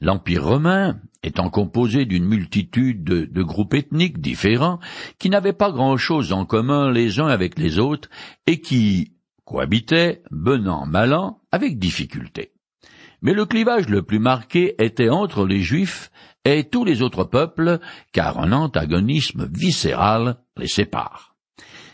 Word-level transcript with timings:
L'Empire 0.00 0.44
romain 0.44 1.00
étant 1.24 1.50
composé 1.50 2.04
d'une 2.04 2.24
multitude 2.24 3.02
de, 3.02 3.42
groupes 3.42 3.74
ethniques 3.74 4.20
différents 4.20 4.78
qui 5.18 5.28
n'avaient 5.28 5.52
pas 5.52 5.72
grand-chose 5.72 6.32
en 6.32 6.44
commun 6.44 6.92
les 6.92 7.18
uns 7.18 7.26
avec 7.26 7.58
les 7.58 7.80
autres 7.80 8.08
et 8.46 8.60
qui 8.60 9.14
cohabitaient, 9.44 10.22
benant 10.30 10.86
mal 10.86 11.14
an, 11.14 11.40
avec 11.50 11.78
difficulté. 11.78 12.52
Mais 13.22 13.32
le 13.32 13.46
clivage 13.46 13.88
le 13.88 14.02
plus 14.02 14.20
marqué 14.20 14.76
était 14.78 15.08
entre 15.08 15.44
les 15.44 15.60
Juifs 15.60 16.12
et 16.44 16.64
tous 16.64 16.84
les 16.84 17.02
autres 17.02 17.24
peuples, 17.24 17.80
car 18.12 18.38
un 18.38 18.52
antagonisme 18.52 19.48
viscéral 19.52 20.36
les 20.56 20.68
sépare. 20.68 21.34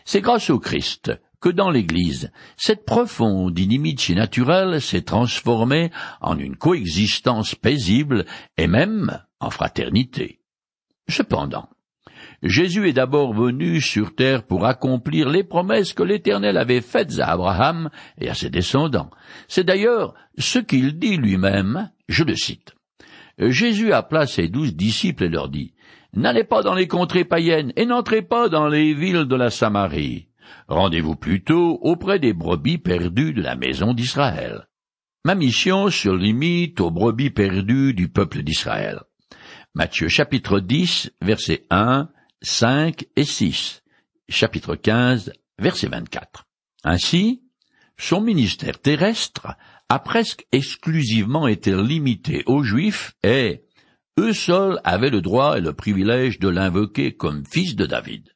C'est 0.04 0.20
grâce 0.20 0.50
au 0.50 0.58
Christ 0.58 1.12
que 1.44 1.50
dans 1.50 1.68
l'Église, 1.68 2.32
cette 2.56 2.86
profonde 2.86 3.58
inimitié 3.58 4.14
naturelle 4.14 4.80
s'est 4.80 5.02
transformée 5.02 5.90
en 6.22 6.38
une 6.38 6.56
coexistence 6.56 7.54
paisible 7.54 8.24
et 8.56 8.66
même 8.66 9.20
en 9.40 9.50
fraternité. 9.50 10.40
Cependant, 11.06 11.68
Jésus 12.42 12.88
est 12.88 12.94
d'abord 12.94 13.34
venu 13.34 13.82
sur 13.82 14.14
terre 14.14 14.46
pour 14.46 14.64
accomplir 14.64 15.28
les 15.28 15.44
promesses 15.44 15.92
que 15.92 16.02
l'Éternel 16.02 16.56
avait 16.56 16.80
faites 16.80 17.18
à 17.18 17.32
Abraham 17.32 17.90
et 18.18 18.30
à 18.30 18.34
ses 18.34 18.48
descendants. 18.48 19.10
C'est 19.46 19.64
d'ailleurs 19.64 20.14
ce 20.38 20.58
qu'il 20.58 20.98
dit 20.98 21.18
lui-même, 21.18 21.90
je 22.08 22.24
le 22.24 22.36
cite. 22.36 22.74
Jésus 23.38 23.92
appela 23.92 24.26
ses 24.26 24.48
douze 24.48 24.74
disciples 24.74 25.24
et 25.24 25.28
leur 25.28 25.50
dit, 25.50 25.74
N'allez 26.14 26.44
pas 26.44 26.62
dans 26.62 26.74
les 26.74 26.88
contrées 26.88 27.26
païennes 27.26 27.74
et 27.76 27.84
n'entrez 27.84 28.22
pas 28.22 28.48
dans 28.48 28.66
les 28.66 28.94
villes 28.94 29.26
de 29.26 29.36
la 29.36 29.50
Samarie 29.50 30.28
rendez-vous 30.68 31.16
plutôt 31.16 31.78
auprès 31.82 32.18
des 32.18 32.32
brebis 32.32 32.78
perdues 32.78 33.32
de 33.32 33.42
la 33.42 33.56
maison 33.56 33.94
d'Israël. 33.94 34.68
Ma 35.24 35.34
mission 35.34 35.90
se 35.90 36.08
limite 36.08 36.80
aux 36.80 36.90
brebis 36.90 37.30
perdues 37.30 37.94
du 37.94 38.08
peuple 38.08 38.42
d'Israël. 38.42 39.00
Matthieu 39.74 40.08
chapitre 40.08 40.60
10, 40.60 41.12
versets 41.22 41.66
1, 41.70 42.08
5 42.42 43.06
et 43.16 43.24
6. 43.24 43.82
Chapitre 44.28 44.76
15, 44.76 45.32
verset 45.58 45.88
24. 45.88 46.44
Ainsi, 46.84 47.42
son 47.96 48.20
ministère 48.20 48.80
terrestre 48.80 49.56
a 49.88 49.98
presque 49.98 50.46
exclusivement 50.52 51.46
été 51.46 51.74
limité 51.74 52.42
aux 52.46 52.62
Juifs 52.62 53.14
et 53.22 53.64
eux 54.18 54.32
seuls 54.32 54.80
avaient 54.84 55.10
le 55.10 55.22
droit 55.22 55.58
et 55.58 55.60
le 55.60 55.72
privilège 55.72 56.38
de 56.38 56.48
l'invoquer 56.48 57.16
comme 57.16 57.44
fils 57.44 57.76
de 57.76 57.86
David. 57.86 58.33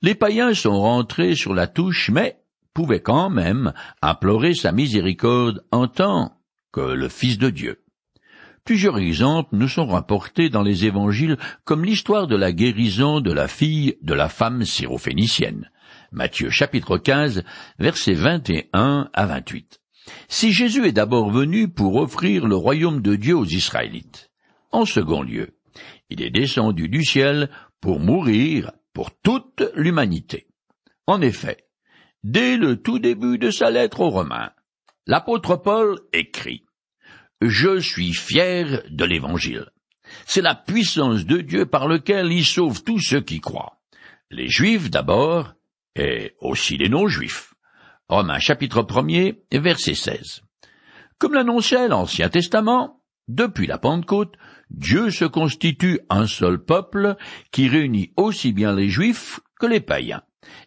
Les 0.00 0.14
païens 0.14 0.54
sont 0.54 0.80
rentrés 0.80 1.34
sur 1.34 1.54
la 1.54 1.66
touche, 1.66 2.10
mais 2.10 2.38
pouvaient 2.72 3.02
quand 3.02 3.30
même 3.30 3.72
implorer 4.00 4.54
sa 4.54 4.70
miséricorde 4.70 5.64
en 5.72 5.88
tant 5.88 6.38
que 6.70 6.80
le 6.80 7.08
Fils 7.08 7.38
de 7.38 7.50
Dieu. 7.50 7.82
Plusieurs 8.64 8.98
exemples 8.98 9.56
nous 9.56 9.66
sont 9.66 9.86
rapportés 9.86 10.50
dans 10.50 10.62
les 10.62 10.84
évangiles 10.84 11.36
comme 11.64 11.84
l'histoire 11.84 12.26
de 12.26 12.36
la 12.36 12.52
guérison 12.52 13.20
de 13.20 13.32
la 13.32 13.48
fille 13.48 13.96
de 14.02 14.14
la 14.14 14.28
femme 14.28 14.64
syrophénicienne. 14.64 15.70
Matthieu 16.12 16.50
chapitre 16.50 16.98
15 16.98 17.42
versets 17.78 18.12
21 18.12 19.08
à 19.12 19.26
28. 19.26 19.80
Si 20.28 20.52
Jésus 20.52 20.86
est 20.86 20.92
d'abord 20.92 21.30
venu 21.30 21.68
pour 21.68 21.96
offrir 21.96 22.46
le 22.46 22.56
royaume 22.56 23.02
de 23.02 23.16
Dieu 23.16 23.36
aux 23.36 23.46
Israélites. 23.46 24.30
En 24.70 24.84
second 24.84 25.22
lieu, 25.22 25.56
il 26.10 26.22
est 26.22 26.30
descendu 26.30 26.88
du 26.88 27.04
ciel 27.04 27.50
pour 27.80 28.00
mourir 28.00 28.72
pour 28.98 29.16
toute 29.16 29.62
l'humanité. 29.76 30.48
En 31.06 31.20
effet, 31.20 31.68
dès 32.24 32.56
le 32.56 32.82
tout 32.82 32.98
début 32.98 33.38
de 33.38 33.52
sa 33.52 33.70
lettre 33.70 34.00
aux 34.00 34.10
Romains, 34.10 34.50
l'apôtre 35.06 35.54
Paul 35.54 36.00
écrit 36.12 36.64
Je 37.40 37.78
suis 37.78 38.12
fier 38.12 38.82
de 38.90 39.04
l'Évangile. 39.04 39.70
C'est 40.26 40.42
la 40.42 40.56
puissance 40.56 41.26
de 41.26 41.40
Dieu 41.40 41.64
par 41.64 41.86
lequel 41.86 42.32
il 42.32 42.44
sauve 42.44 42.82
tous 42.82 42.98
ceux 42.98 43.20
qui 43.20 43.38
croient. 43.38 43.78
Les 44.32 44.48
Juifs 44.48 44.90
d'abord, 44.90 45.54
et 45.94 46.34
aussi 46.40 46.76
les 46.76 46.88
non-Juifs. 46.88 47.54
Romains 48.08 48.40
chapitre 48.40 48.82
1er, 48.82 49.38
verset 49.52 49.94
16. 49.94 50.42
Comme 51.18 51.34
l'annonçait 51.34 51.86
l'Ancien 51.86 52.30
Testament, 52.30 53.00
depuis 53.28 53.68
la 53.68 53.78
Pentecôte, 53.78 54.34
Dieu 54.70 55.10
se 55.10 55.24
constitue 55.24 56.00
un 56.10 56.26
seul 56.26 56.62
peuple 56.62 57.16
qui 57.50 57.68
réunit 57.68 58.12
aussi 58.16 58.52
bien 58.52 58.74
les 58.74 58.88
juifs 58.88 59.40
que 59.58 59.66
les 59.66 59.80
païens. 59.80 60.22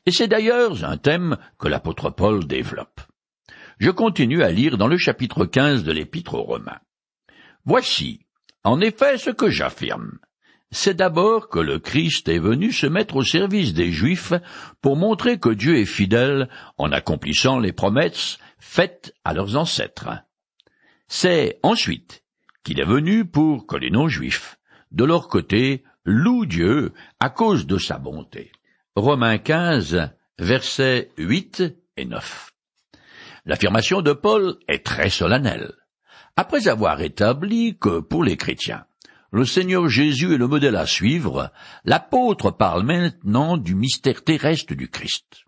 Et 0.05 0.11
c'est 0.11 0.27
d'ailleurs 0.27 0.83
un 0.83 0.97
thème 0.97 1.37
que 1.59 1.67
l'apôtre 1.67 2.09
Paul 2.09 2.45
développe. 2.45 3.01
Je 3.79 3.89
continue 3.89 4.43
à 4.43 4.51
lire 4.51 4.77
dans 4.77 4.87
le 4.87 4.97
chapitre 4.97 5.45
15 5.45 5.83
de 5.83 5.91
l'épître 5.91 6.35
aux 6.35 6.43
Romains. 6.43 6.79
Voici, 7.65 8.25
en 8.63 8.79
effet, 8.81 9.17
ce 9.17 9.29
que 9.29 9.49
j'affirme. 9.49 10.19
C'est 10.71 10.93
d'abord 10.93 11.49
que 11.49 11.59
le 11.59 11.79
Christ 11.79 12.29
est 12.29 12.39
venu 12.39 12.71
se 12.71 12.87
mettre 12.87 13.17
au 13.17 13.23
service 13.23 13.73
des 13.73 13.91
Juifs 13.91 14.33
pour 14.81 14.95
montrer 14.95 15.37
que 15.37 15.49
Dieu 15.49 15.77
est 15.77 15.85
fidèle 15.85 16.47
en 16.77 16.91
accomplissant 16.91 17.59
les 17.59 17.73
promesses 17.73 18.37
faites 18.57 19.13
à 19.25 19.33
leurs 19.33 19.57
ancêtres. 19.57 20.09
C'est 21.07 21.59
ensuite 21.61 22.20
qu'il 22.63 22.79
est 22.79 22.85
venu 22.85 23.25
pour 23.25 23.67
que 23.67 23.75
les 23.75 23.89
non-juifs, 23.89 24.57
de 24.91 25.03
leur 25.03 25.27
côté, 25.27 25.83
louent 26.05 26.45
Dieu 26.45 26.93
à 27.19 27.29
cause 27.29 27.65
de 27.65 27.77
sa 27.77 27.97
bonté. 27.97 28.51
Romains 28.95 29.37
15, 29.37 30.11
versets 30.37 31.09
8 31.17 31.63
et 31.97 32.05
9. 32.05 32.51
L'affirmation 33.45 34.01
de 34.01 34.13
Paul 34.13 34.57
est 34.67 34.85
très 34.85 35.09
solennelle. 35.09 35.73
Après 36.35 36.67
avoir 36.67 37.01
établi 37.01 37.77
que 37.77 37.99
pour 37.99 38.23
les 38.23 38.37
chrétiens, 38.37 38.85
le 39.31 39.45
Seigneur 39.45 39.87
Jésus 39.87 40.33
est 40.33 40.37
le 40.37 40.47
modèle 40.47 40.75
à 40.75 40.85
suivre, 40.85 41.51
l'apôtre 41.85 42.51
parle 42.51 42.83
maintenant 42.83 43.57
du 43.57 43.75
mystère 43.75 44.23
terrestre 44.23 44.73
du 44.75 44.89
Christ. 44.89 45.45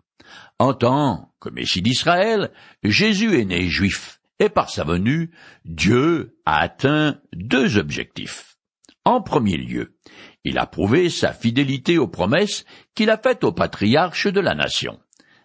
En 0.58 0.72
tant 0.72 1.34
que 1.40 1.50
Messie 1.50 1.82
d'Israël, 1.82 2.50
Jésus 2.82 3.38
est 3.38 3.44
né 3.44 3.68
juif, 3.68 4.20
et 4.44 4.48
par 4.50 4.70
sa 4.70 4.84
venue, 4.84 5.30
Dieu 5.64 6.36
a 6.44 6.60
atteint 6.60 7.20
deux 7.32 7.78
objectifs. 7.78 8.56
En 9.04 9.20
premier 9.20 9.56
lieu, 9.56 9.96
il 10.44 10.58
a 10.58 10.66
prouvé 10.66 11.08
sa 11.08 11.32
fidélité 11.32 11.98
aux 11.98 12.08
promesses 12.08 12.64
qu'il 12.94 13.10
a 13.10 13.18
faites 13.18 13.44
aux 13.44 13.52
patriarches 13.52 14.28
de 14.28 14.40
la 14.40 14.54
nation, 14.54 15.00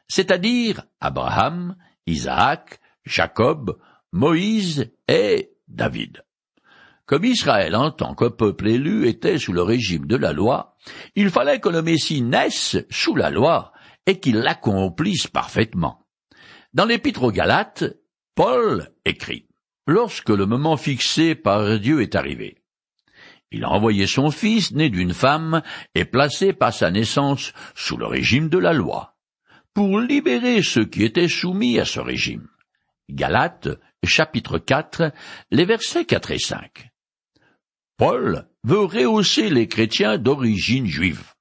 c'est-à-dire 0.08 0.84
Abraham, 1.00 1.76
Isaac, 2.08 2.80
Jacob, 3.06 3.80
Moïse 4.12 4.92
et 5.08 5.52
David. 5.68 6.24
Comme 7.06 7.26
Israël 7.26 7.76
en 7.76 7.92
tant 7.92 8.14
que 8.16 8.26
peuple 8.26 8.68
élu 8.68 9.08
était 9.08 9.40
sous 9.40 9.54
le 9.54 9.64
régime 9.64 10.06
de 10.06 10.16
la 10.16 10.34
loi, 10.34 10.76
il 11.16 11.30
fallait 11.30 11.60
que 11.60 11.70
le 11.70 11.82
Messie 11.82 12.22
naisse 12.22 12.78
sous 12.90 13.16
la 13.16 13.30
loi 13.30 13.72
et 14.06 14.20
qu'il 14.20 14.38
l'accomplisse 14.38 15.28
parfaitement. 15.28 16.06
Dans 16.74 16.86
l'épître 16.86 17.24
aux 17.24 17.32
Galates, 17.32 17.84
Paul 18.40 18.88
écrit 19.04 19.48
Lorsque 19.86 20.30
le 20.30 20.46
moment 20.46 20.78
fixé 20.78 21.36
par 21.36 21.78
Dieu 21.78 22.02
est 22.02 22.16
arrivé, 22.16 22.56
il 23.52 23.66
a 23.66 23.70
envoyé 23.70 24.08
son 24.08 24.32
fils 24.32 24.72
né 24.72 24.90
d'une 24.90 25.14
femme 25.14 25.62
et 25.94 26.06
placé 26.06 26.54
par 26.54 26.74
sa 26.74 26.90
naissance 26.90 27.52
sous 27.76 27.98
le 27.98 28.06
régime 28.06 28.48
de 28.48 28.58
la 28.58 28.72
loi, 28.72 29.18
pour 29.74 30.00
libérer 30.00 30.64
ceux 30.64 30.86
qui 30.86 31.04
étaient 31.04 31.28
soumis 31.28 31.80
à 31.80 31.84
ce 31.84 32.00
régime. 32.00 32.48
Galates, 33.10 33.78
chapitre 34.06 34.58
4, 34.58 35.12
les 35.52 35.66
versets 35.66 36.06
4 36.06 36.32
et 36.32 36.40
5. 36.40 36.92
Paul 37.98 38.48
veut 38.64 38.86
rehausser 38.86 39.50
les 39.50 39.68
chrétiens 39.68 40.18
d'origine 40.18 40.88
juive, 40.88 41.34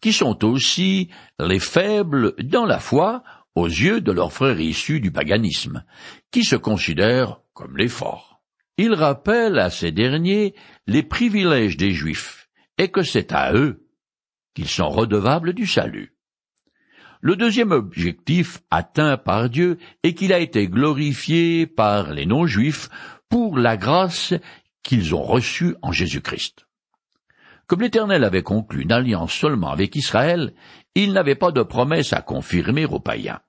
qui 0.00 0.14
sont 0.14 0.46
aussi 0.46 1.10
les 1.38 1.60
faibles 1.60 2.34
dans 2.42 2.64
la 2.64 2.78
foi 2.78 3.22
aux 3.58 3.66
yeux 3.66 4.00
de 4.00 4.12
leurs 4.12 4.32
frères 4.32 4.60
issus 4.60 5.00
du 5.00 5.10
paganisme, 5.10 5.84
qui 6.30 6.44
se 6.44 6.56
considèrent 6.56 7.40
comme 7.52 7.76
les 7.76 7.88
forts. 7.88 8.40
Il 8.76 8.94
rappelle 8.94 9.58
à 9.58 9.70
ces 9.70 9.90
derniers 9.90 10.54
les 10.86 11.02
privilèges 11.02 11.76
des 11.76 11.90
Juifs, 11.90 12.48
et 12.78 12.88
que 12.88 13.02
c'est 13.02 13.32
à 13.32 13.52
eux 13.52 13.84
qu'ils 14.54 14.68
sont 14.68 14.88
redevables 14.88 15.52
du 15.52 15.66
salut. 15.66 16.14
Le 17.20 17.34
deuxième 17.34 17.72
objectif 17.72 18.60
atteint 18.70 19.16
par 19.16 19.50
Dieu 19.50 19.78
est 20.04 20.14
qu'il 20.14 20.32
a 20.32 20.38
été 20.38 20.68
glorifié 20.68 21.66
par 21.66 22.12
les 22.12 22.26
non-juifs 22.26 22.88
pour 23.28 23.58
la 23.58 23.76
grâce 23.76 24.34
qu'ils 24.84 25.16
ont 25.16 25.24
reçue 25.24 25.74
en 25.82 25.90
Jésus-Christ. 25.90 26.68
Comme 27.66 27.80
l'Éternel 27.80 28.22
avait 28.22 28.44
conclu 28.44 28.82
une 28.82 28.92
alliance 28.92 29.32
seulement 29.32 29.70
avec 29.70 29.96
Israël, 29.96 30.54
il 30.94 31.12
n'avait 31.12 31.34
pas 31.34 31.50
de 31.50 31.62
promesse 31.62 32.12
à 32.12 32.22
confirmer 32.22 32.86
aux 32.86 33.00
païens. 33.00 33.40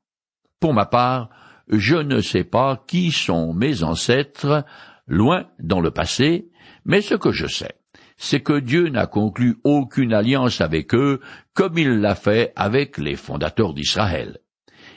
Pour 0.60 0.74
ma 0.74 0.86
part, 0.86 1.30
je 1.70 1.96
ne 1.96 2.20
sais 2.20 2.44
pas 2.44 2.84
qui 2.88 3.12
sont 3.12 3.54
mes 3.54 3.84
ancêtres, 3.84 4.66
loin 5.08 5.48
dans 5.60 5.80
le 5.80 5.92
passé, 5.92 6.50
mais 6.86 7.02
ce 7.02 7.16
que 7.16 7.32
je 7.32 7.48
sais, 7.48 7.76
c'est 8.18 8.42
que 8.42 8.60
Dieu 8.60 8.90
n'a 8.90 9.08
conclu 9.08 9.58
aucune 9.64 10.14
alliance 10.14 10.62
avec 10.62 10.94
eux 10.94 11.22
comme 11.54 11.78
il 11.78 12.00
l'a 12.00 12.16
fait 12.16 12.52
avec 12.56 12.98
les 12.98 13.16
fondateurs 13.16 13.74
d'Israël. 13.74 14.40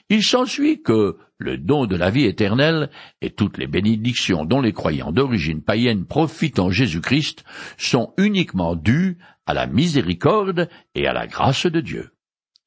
Il 0.08 0.22
s'ensuit 0.22 0.82
que 0.82 1.16
le 1.38 1.58
don 1.58 1.86
de 1.86 1.96
la 1.96 2.10
vie 2.10 2.24
éternelle 2.24 2.90
et 3.20 3.30
toutes 3.30 3.58
les 3.58 3.66
bénédictions 3.66 4.44
dont 4.44 4.60
les 4.60 4.72
croyants 4.72 5.12
d'origine 5.12 5.62
païenne 5.62 6.06
profitent 6.06 6.58
en 6.58 6.70
Jésus-Christ 6.70 7.44
sont 7.78 8.12
uniquement 8.18 8.74
dues 8.74 9.18
à 9.46 9.54
la 9.54 9.66
miséricorde 9.66 10.68
et 10.94 11.06
à 11.06 11.12
la 11.12 11.26
grâce 11.26 11.66
de 11.66 11.80
Dieu. 11.80 12.10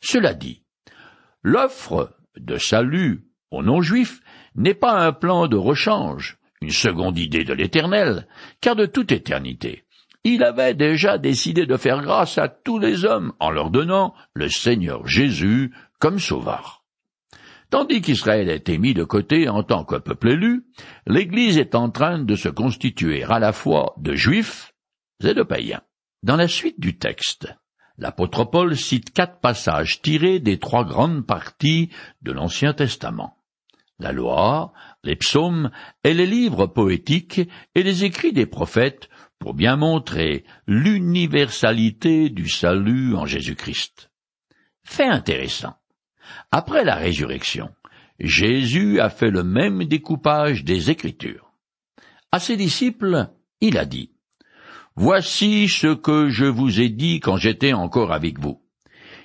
Cela 0.02 0.34
dit, 0.34 0.64
l'offre 1.44 2.16
de 2.38 2.58
salut 2.58 3.26
aux 3.52 3.64
non-juifs 3.64 4.22
n'est 4.56 4.74
pas 4.74 5.06
un 5.06 5.12
plan 5.12 5.48
de 5.48 5.58
rechange, 5.58 6.38
une 6.62 6.72
seconde 6.72 7.18
idée 7.18 7.44
de 7.44 7.54
l'Éternel, 7.54 8.28
car 8.62 8.76
de 8.76 8.86
toute 8.86 9.12
éternité, 9.12 9.84
il 10.24 10.44
avait 10.44 10.74
déjà 10.74 11.18
décidé 11.18 11.66
de 11.66 11.78
faire 11.78 12.02
grâce 12.02 12.38
à 12.38 12.48
tous 12.48 12.80
les 12.80 13.06
hommes 13.06 13.34
en 13.40 13.52
leur 13.52 13.70
donnant 13.70 14.16
le 14.34 14.50
Seigneur 14.50 15.08
Jésus 15.08 15.72
comme 16.00 16.20
sauveur. 16.20 16.84
Tandis 17.70 18.02
qu'Israël 18.02 18.50
a 18.50 18.54
été 18.54 18.78
mis 18.78 18.94
de 18.94 19.04
côté 19.04 19.50
en 19.50 19.64
tant 19.64 19.84
que 19.84 19.96
peuple 19.96 20.30
élu, 20.30 20.66
l'Église 21.08 21.58
est 21.58 21.76
en 21.76 21.90
train 21.90 22.20
de 22.20 22.36
se 22.36 22.50
constituer 22.50 23.24
à 23.24 23.40
la 23.40 23.54
fois 23.54 23.94
de 23.98 24.16
juifs 24.16 24.74
et 25.24 25.34
de 25.34 25.44
païens. 25.44 25.82
Dans 26.24 26.38
la 26.38 26.48
suite 26.48 26.80
du 26.80 26.98
texte, 26.98 27.54
l'apôtre 27.98 28.44
Paul 28.44 28.76
cite 28.76 29.12
quatre 29.12 29.40
passages 29.40 30.02
tirés 30.02 30.40
des 30.40 30.60
trois 30.60 30.86
grandes 30.86 31.26
parties 31.26 31.90
de 32.22 32.32
l'Ancien 32.32 32.74
Testament. 32.74 33.38
La 34.00 34.12
loi, 34.12 34.74
les 35.04 35.16
psaumes 35.16 35.72
et 36.04 36.14
les 36.14 36.26
livres 36.26 36.68
poétiques 36.68 37.42
et 37.76 37.84
les 37.84 38.04
écrits 38.04 38.34
des 38.34 38.46
prophètes 38.46 39.10
pour 39.40 39.54
bien 39.54 39.78
montrer 39.78 40.44
l'universalité 40.68 42.30
du 42.30 42.50
salut 42.50 43.16
en 43.16 43.26
Jésus-Christ. 43.26 44.10
Fait 44.84 45.08
intéressant. 45.08 45.76
Après 46.52 46.84
la 46.84 46.96
résurrection, 46.96 47.70
Jésus 48.20 49.00
a 49.00 49.10
fait 49.10 49.30
le 49.30 49.44
même 49.44 49.84
découpage 49.86 50.64
des 50.64 50.90
Écritures. 50.90 51.52
À 52.32 52.40
ses 52.40 52.58
disciples, 52.58 53.30
il 53.62 53.78
a 53.78 53.86
dit, 53.86 54.15
Voici 54.98 55.68
ce 55.68 55.94
que 55.94 56.30
je 56.30 56.46
vous 56.46 56.80
ai 56.80 56.88
dit 56.88 57.20
quand 57.20 57.36
j'étais 57.36 57.74
encore 57.74 58.14
avec 58.14 58.40
vous. 58.40 58.62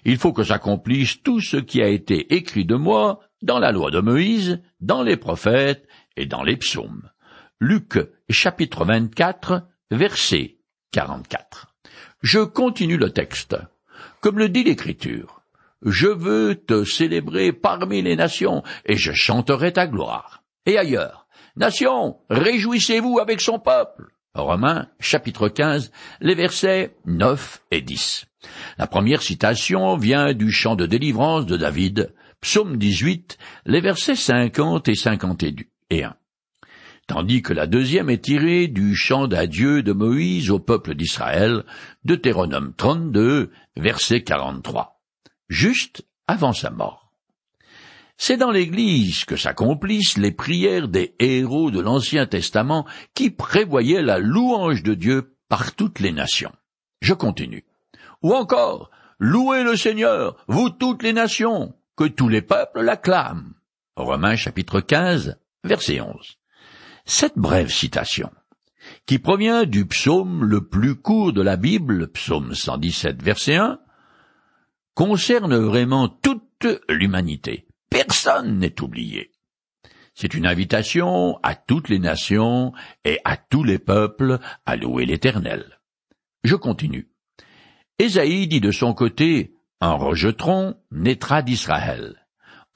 Il 0.05 0.19
faut 0.19 0.33
que 0.33 0.43
s'accomplisse 0.43 1.23
tout 1.23 1.41
ce 1.41 1.59
qui 1.59 1.81
a 1.81 1.89
été 1.89 2.35
écrit 2.35 2.65
de 2.65 2.75
moi 2.75 3.21
dans 3.43 3.61
la 3.61 3.71
loi 3.71 3.93
de 3.93 4.01
Moïse, 4.01 4.61
dans 4.81 5.03
les 5.03 5.17
prophètes 5.17 5.87
et 6.17 6.27
dans 6.27 6.43
les 6.43 6.57
psaumes. 6.57 7.09
Luc 7.61 7.99
chapitre 8.29 8.85
24 8.85 9.63
verset 9.93 10.59
44. 10.93 11.69
Je 12.23 12.41
continue 12.41 12.97
le 12.97 13.11
texte. 13.11 13.57
Comme 14.21 14.39
le 14.39 14.49
dit 14.49 14.65
l'Écriture, 14.65 15.43
je 15.83 16.09
veux 16.09 16.57
te 16.57 16.85
célébrer 16.85 17.53
parmi 17.53 18.03
les 18.03 18.17
nations, 18.17 18.63
et 18.85 18.97
je 18.97 19.13
chanterai 19.13 19.73
ta 19.73 19.87
gloire. 19.87 20.43
Et 20.67 20.77
ailleurs, 20.77 21.27
Nation, 21.57 22.19
réjouissez-vous 22.29 23.19
avec 23.19 23.41
son 23.41 23.59
peuple. 23.59 24.13
Romains, 24.35 24.89
chapitre 25.01 25.49
15, 25.49 25.91
les 26.21 26.35
versets 26.35 26.97
9 27.07 27.63
et 27.71 27.81
10. 27.81 28.27
La 28.79 28.87
première 28.87 29.23
citation 29.23 29.97
vient 29.97 30.33
du 30.33 30.51
chant 30.53 30.77
de 30.77 30.87
délivrance 30.87 31.47
de 31.47 31.57
David, 31.57 32.15
psaume 32.41 32.77
18, 32.77 33.39
les 33.67 33.81
versets 33.81 34.17
50 34.17 34.89
et 34.89 34.95
51 34.95 36.15
tandis 37.11 37.43
que 37.43 37.53
la 37.53 37.67
deuxième 37.67 38.09
est 38.09 38.23
tirée 38.23 38.69
du 38.69 38.95
chant 38.95 39.27
d'adieu 39.27 39.83
de 39.83 39.93
Moïse 39.93 40.49
au 40.49 40.61
peuple 40.61 40.95
d'Israël, 40.95 41.65
Deutéronome 42.05 42.73
32, 42.77 43.51
verset 43.75 44.23
43, 44.23 45.03
juste 45.49 46.07
avant 46.29 46.53
sa 46.53 46.71
mort. 46.71 47.00
C'est 48.23 48.37
dans 48.37 48.51
l'Église 48.51 49.25
que 49.25 49.37
s'accomplissent 49.37 50.19
les 50.19 50.31
prières 50.31 50.89
des 50.89 51.15
héros 51.19 51.71
de 51.71 51.81
l'Ancien 51.81 52.27
Testament 52.27 52.87
qui 53.15 53.31
prévoyaient 53.31 54.03
la 54.03 54.19
louange 54.19 54.83
de 54.83 54.93
Dieu 54.93 55.39
par 55.49 55.75
toutes 55.75 56.01
les 56.01 56.13
nations. 56.13 56.53
Je 57.01 57.15
continue. 57.15 57.65
Ou 58.21 58.35
encore, 58.35 58.91
Louez 59.19 59.65
le 59.65 59.75
Seigneur, 59.75 60.37
vous 60.49 60.69
toutes 60.69 61.03
les 61.03 61.15
nations, 61.15 61.73
que 61.97 62.05
tous 62.05 62.29
les 62.29 62.43
peuples 62.43 62.83
l'acclament. 62.83 63.55
Romains 63.97 64.37
chapitre 64.37 64.83
15, 64.83 65.39
verset 65.65 66.03
11. 66.03 66.15
Cette 67.07 67.39
brève 67.39 67.71
citation, 67.71 68.31
qui 69.07 69.19
provient 69.19 69.65
du 69.65 69.87
psaume 69.87 70.45
le 70.45 70.69
plus 70.69 70.95
court 70.95 71.33
de 71.33 71.41
la 71.41 71.57
Bible, 71.57 72.13
psaume 72.13 72.55
117, 72.55 73.23
verset 73.23 73.57
1, 73.57 73.79
concerne 74.95 75.57
vraiment 75.57 76.11
toute 76.11 76.67
l'humanité. 76.91 77.67
Personne 77.91 78.59
n'est 78.59 78.81
oublié. 78.81 79.33
C'est 80.15 80.35
une 80.35 80.47
invitation 80.47 81.39
à 81.43 81.55
toutes 81.55 81.89
les 81.89 81.99
nations 81.99 82.73
et 83.05 83.19
à 83.25 83.37
tous 83.37 83.65
les 83.65 83.79
peuples 83.79 84.39
à 84.67 84.77
louer 84.77 85.07
l'Éternel. 85.07 85.81
Je 86.45 86.57
continue. 86.57 87.11
Ésaïe 87.99 88.49
dit 88.49 88.61
de 88.61 88.71
son 88.71 88.95
côté, 88.95 89.55
un 89.81 89.93
rejetron 89.93 90.77
naîtra 90.91 91.43
d'Israël 91.43 92.21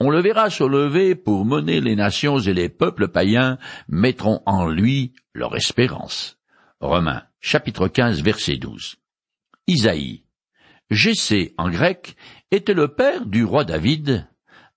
on 0.01 0.11
le 0.11 0.21
verra 0.21 0.51
se 0.51 0.65
lever 0.65 1.15
pour 1.15 1.45
mener 1.45 1.81
les 1.81 1.97
nations 1.97 2.39
et 2.39 2.53
les 2.53 2.69
peuples 2.69 3.09
païens 3.09 3.59
mettront 3.89 4.43
en 4.45 4.69
lui 4.69 5.15
leur 5.33 5.57
espérance. 5.57 6.39
Romains, 6.81 7.23
chapitre 7.41 7.89
15, 7.89 8.23
verset 8.23 8.57
12. 8.57 8.97
Isaïe. 9.67 10.25
Jessé, 10.91 11.55
en 11.57 11.71
grec, 11.71 12.17
était 12.51 12.75
le 12.75 12.89
père 12.89 13.25
du 13.25 13.45
roi 13.45 13.65
David, 13.65 14.29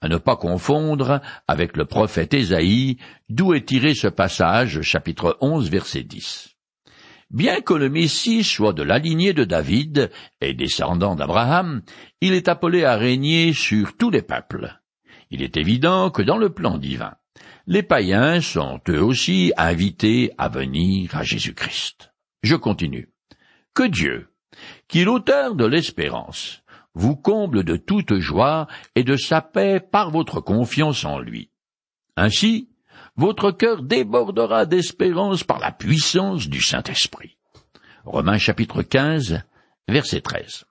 à 0.01 0.07
ne 0.07 0.17
pas 0.17 0.35
confondre 0.35 1.21
avec 1.47 1.75
le 1.75 1.85
prophète 1.85 2.33
Ésaïe, 2.33 2.97
d'où 3.29 3.53
est 3.53 3.67
tiré 3.67 3.95
ce 3.95 4.07
passage, 4.07 4.81
chapitre 4.81 5.37
11, 5.41 5.69
verset 5.69 6.03
10. 6.03 6.55
Bien 7.29 7.61
que 7.61 7.73
le 7.73 7.89
Messie 7.89 8.43
soit 8.43 8.73
de 8.73 8.83
la 8.83 8.99
lignée 8.99 9.33
de 9.33 9.43
David 9.43 10.11
et 10.39 10.53
descendant 10.53 11.15
d'Abraham, 11.15 11.81
il 12.21 12.33
est 12.33 12.47
appelé 12.47 12.85
à 12.85 12.95
régner 12.95 13.51
sur 13.53 13.97
tous 13.97 14.09
les 14.09 14.21
peuples. 14.21 14.79
Il 15.29 15.41
est 15.41 15.57
évident 15.57 16.09
que 16.09 16.21
dans 16.21 16.37
le 16.37 16.49
plan 16.49 16.77
divin, 16.77 17.15
les 17.65 17.83
païens 17.83 18.39
sont 18.39 18.79
eux 18.87 19.03
aussi 19.03 19.51
invités 19.57 20.31
à 20.37 20.47
venir 20.47 21.15
à 21.17 21.23
Jésus-Christ. 21.23 22.13
Je 22.43 22.55
continue. 22.55 23.09
Que 23.73 23.83
Dieu, 23.83 24.29
qui 24.87 25.01
est 25.01 25.05
l'auteur 25.05 25.55
de 25.55 25.65
l'espérance, 25.65 26.63
vous 26.97 27.15
comble 27.15 27.63
de 27.63 27.77
toute 27.77 28.15
joie 28.15 28.67
et 28.95 29.03
de 29.03 29.15
sa 29.15 29.41
paix 29.41 29.79
par 29.79 30.09
votre 30.09 30.41
confiance 30.41 31.05
en 31.05 31.19
lui. 31.19 31.51
Ainsi, 32.15 32.69
votre 33.15 33.51
cœur 33.51 33.83
débordera 33.83 34.65
d'espérance 34.65 35.43
par 35.43 35.59
la 35.59 35.71
puissance 35.71 36.49
du 36.49 36.61
Saint-Esprit. 36.61 37.37
Romains 38.03 38.39
chapitre 38.39 38.81
15, 38.81 39.43
verset 39.87 40.21
13. 40.21 40.65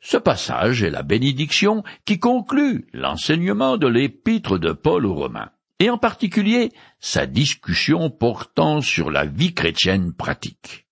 Ce 0.00 0.16
passage 0.16 0.82
est 0.82 0.90
la 0.90 1.02
bénédiction 1.02 1.84
qui 2.04 2.18
conclut 2.18 2.86
l'enseignement 2.92 3.76
de 3.76 3.86
l'épître 3.86 4.58
de 4.58 4.72
Paul 4.72 5.06
aux 5.06 5.14
Romains, 5.14 5.50
et 5.78 5.90
en 5.90 5.98
particulier 5.98 6.72
sa 6.98 7.26
discussion 7.26 8.10
portant 8.10 8.80
sur 8.80 9.10
la 9.10 9.24
vie 9.24 9.54
chrétienne 9.54 10.12
pratique. 10.12 10.83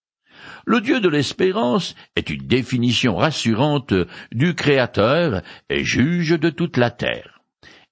Le 0.65 0.81
Dieu 0.81 1.01
de 1.01 1.09
l'espérance 1.09 1.95
est 2.17 2.31
une 2.31 2.47
définition 2.47 3.17
rassurante 3.17 3.95
du 4.31 4.55
Créateur 4.55 5.43
et 5.69 5.85
juge 5.85 6.39
de 6.39 6.51
toute 6.51 6.77
la 6.77 6.91
terre. 6.91 7.41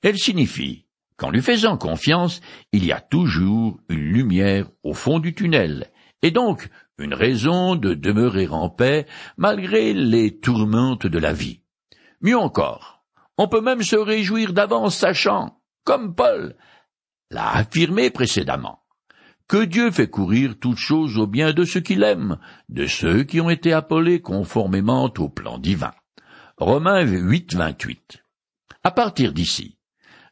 Elle 0.02 0.18
signifie 0.18 0.86
qu'en 1.16 1.30
lui 1.30 1.42
faisant 1.42 1.76
confiance, 1.76 2.40
il 2.72 2.84
y 2.84 2.92
a 2.92 3.00
toujours 3.00 3.78
une 3.88 3.98
lumière 3.98 4.66
au 4.82 4.94
fond 4.94 5.18
du 5.18 5.34
tunnel, 5.34 5.90
et 6.22 6.30
donc 6.30 6.70
une 6.98 7.14
raison 7.14 7.76
de 7.76 7.94
demeurer 7.94 8.48
en 8.48 8.70
paix 8.70 9.06
malgré 9.36 9.92
les 9.92 10.38
tourmentes 10.38 11.06
de 11.06 11.18
la 11.18 11.32
vie. 11.32 11.60
Mieux 12.22 12.38
encore, 12.38 13.02
on 13.36 13.48
peut 13.48 13.60
même 13.60 13.82
se 13.82 13.96
réjouir 13.96 14.52
d'avance 14.52 14.96
sachant, 14.96 15.60
comme 15.84 16.14
Paul 16.14 16.56
l'a 17.30 17.50
affirmé 17.50 18.10
précédemment, 18.10 18.82
que 19.50 19.64
Dieu 19.64 19.90
fait 19.90 20.06
courir 20.06 20.54
toutes 20.60 20.78
choses 20.78 21.18
au 21.18 21.26
bien 21.26 21.52
de 21.52 21.64
ceux 21.64 21.80
qu'il 21.80 22.04
aime, 22.04 22.38
de 22.68 22.86
ceux 22.86 23.24
qui 23.24 23.40
ont 23.40 23.50
été 23.50 23.72
appelés 23.72 24.20
conformément 24.20 25.12
au 25.18 25.28
plan 25.28 25.58
divin. 25.58 25.90
Romains 26.56 27.02
8, 27.02 27.56
28. 27.56 28.18
À 28.84 28.92
partir 28.92 29.32
d'ici, 29.32 29.76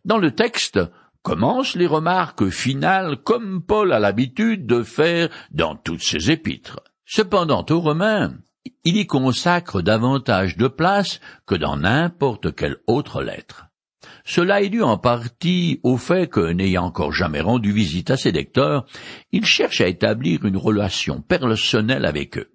dans 0.04 0.18
le 0.18 0.37
texte, 0.37 0.78
commencent 1.22 1.75
les 1.75 1.88
remarques 1.88 2.48
finales 2.50 3.16
comme 3.16 3.60
Paul 3.60 3.92
a 3.92 3.98
l'habitude 3.98 4.66
de 4.66 4.84
faire 4.84 5.30
dans 5.50 5.75
toutes 5.75 6.04
ses 6.04 6.30
épîtres. 6.30 6.78
Cependant, 7.04 7.66
aux 7.70 7.80
Romains, 7.80 8.37
il 8.84 8.98
y 8.98 9.08
consacre 9.08 9.82
davantage 9.82 10.56
de 10.56 10.68
place 10.68 11.18
que 11.44 11.56
dans 11.56 11.76
n'importe 11.76 12.54
quelle 12.54 12.76
autre 12.87 13.20
lettre. 13.25 13.67
Cela 14.28 14.61
est 14.61 14.68
dû 14.68 14.82
en 14.82 14.99
partie 14.99 15.80
au 15.82 15.97
fait 15.97 16.28
que, 16.28 16.52
n'ayant 16.52 16.85
encore 16.85 17.12
jamais 17.14 17.40
rendu 17.40 17.73
visite 17.73 18.11
à 18.11 18.18
ses 18.18 18.30
lecteurs, 18.30 18.85
il 19.32 19.47
cherche 19.47 19.80
à 19.80 19.88
établir 19.88 20.44
une 20.44 20.58
relation 20.58 21.23
personnelle 21.23 22.04
avec 22.04 22.37
eux. 22.37 22.52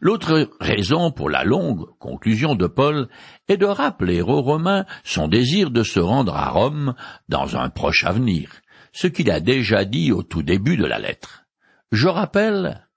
L'autre 0.00 0.50
raison 0.58 1.12
pour 1.12 1.30
la 1.30 1.44
longue 1.44 1.86
conclusion 2.00 2.56
de 2.56 2.66
Paul 2.66 3.08
est 3.46 3.56
de 3.56 3.64
rappeler 3.64 4.22
aux 4.22 4.42
Romains 4.42 4.86
son 5.04 5.28
désir 5.28 5.70
de 5.70 5.84
se 5.84 6.00
rendre 6.00 6.34
à 6.34 6.48
Rome 6.48 6.96
dans 7.28 7.56
un 7.56 7.70
proche 7.70 8.02
avenir, 8.02 8.50
ce 8.92 9.06
qu'il 9.06 9.30
a 9.30 9.38
déjà 9.38 9.84
dit 9.84 10.10
au 10.10 10.24
tout 10.24 10.42
début 10.42 10.76
de 10.76 10.84
la 10.84 10.98
lettre. 10.98 11.44
Je 11.92 12.08
rappelle 12.08 12.88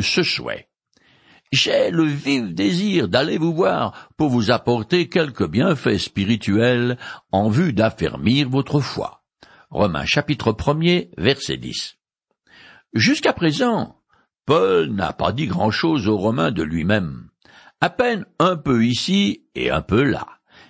ce 0.00 0.22
souhait. 0.22 0.69
J'ai 1.52 1.90
le 1.90 2.04
vif 2.04 2.54
désir 2.54 3.08
d'aller 3.08 3.36
vous 3.36 3.52
voir 3.52 4.08
pour 4.16 4.28
vous 4.28 4.52
apporter 4.52 5.08
quelques 5.08 5.48
bienfaits 5.48 5.98
spirituels 5.98 6.96
en 7.32 7.48
vue 7.48 7.72
d'affermir 7.72 8.48
votre 8.48 8.78
foi. 8.78 9.24
Romains 9.68 10.06
chapitre 10.06 10.54
1 10.56 11.06
verset 11.18 11.56
10. 11.56 11.96
Jusqu'à 12.94 13.32
présent, 13.32 13.96
Paul 14.46 14.90
n'a 14.90 15.12
pas 15.12 15.32
dit 15.32 15.48
grand-chose 15.48 16.06
aux 16.06 16.18
Romains 16.18 16.52
de 16.52 16.62
lui-même, 16.62 17.30
à 17.80 17.90
peine 17.90 18.26
un 18.38 18.56
peu 18.56 18.84
ici 18.84 19.42
et 19.56 19.72
un 19.72 19.82
peu 19.82 20.04
là. 20.04 20.28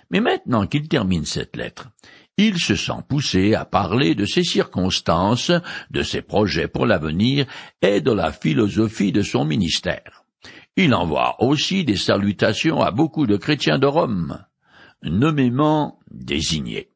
Mais 0.09 0.19
maintenant 0.19 0.65
qu'il 0.65 0.87
termine 0.87 1.25
cette 1.25 1.57
lettre, 1.57 1.89
il 2.37 2.57
se 2.57 2.75
sent 2.75 3.03
poussé 3.07 3.53
à 3.53 3.65
parler 3.65 4.15
de 4.15 4.25
ses 4.25 4.43
circonstances, 4.43 5.51
de 5.91 6.01
ses 6.01 6.23
projets 6.23 6.67
pour 6.67 6.87
l'avenir 6.87 7.45
et 7.83 8.01
de 8.01 8.11
la 8.11 8.31
philosophie 8.31 9.11
de 9.11 9.21
son 9.21 9.45
ministère. 9.45 10.20
Il 10.83 10.95
envoie 10.95 11.35
aussi 11.43 11.85
des 11.85 11.95
salutations 11.95 12.81
à 12.81 12.89
beaucoup 12.89 13.27
de 13.27 13.37
chrétiens 13.37 13.77
de 13.77 13.85
Rome, 13.85 14.43
nommément 15.03 15.99
désignés. 16.09 16.89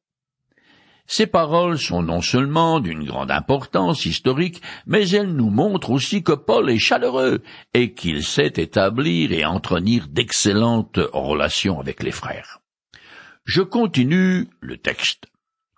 Ces 1.06 1.28
paroles 1.28 1.78
sont 1.78 2.02
non 2.02 2.22
seulement 2.22 2.80
d'une 2.80 3.04
grande 3.04 3.30
importance 3.30 4.08
historique, 4.08 4.60
mais 4.88 5.08
elles 5.12 5.36
nous 5.36 5.52
montrent 5.52 5.92
aussi 5.92 6.24
que 6.24 6.32
Paul 6.32 6.72
est 6.72 6.80
chaleureux 6.80 7.44
et 7.76 7.94
qu'il 7.94 8.24
sait 8.24 8.54
établir 8.56 9.32
et 9.32 9.46
entretenir 9.46 10.08
d'excellentes 10.08 11.00
relations 11.14 11.80
avec 11.80 12.02
les 12.02 12.10
frères. 12.10 12.62
Je 13.44 13.62
continue 13.62 14.48
le 14.62 14.78
texte. 14.78 15.28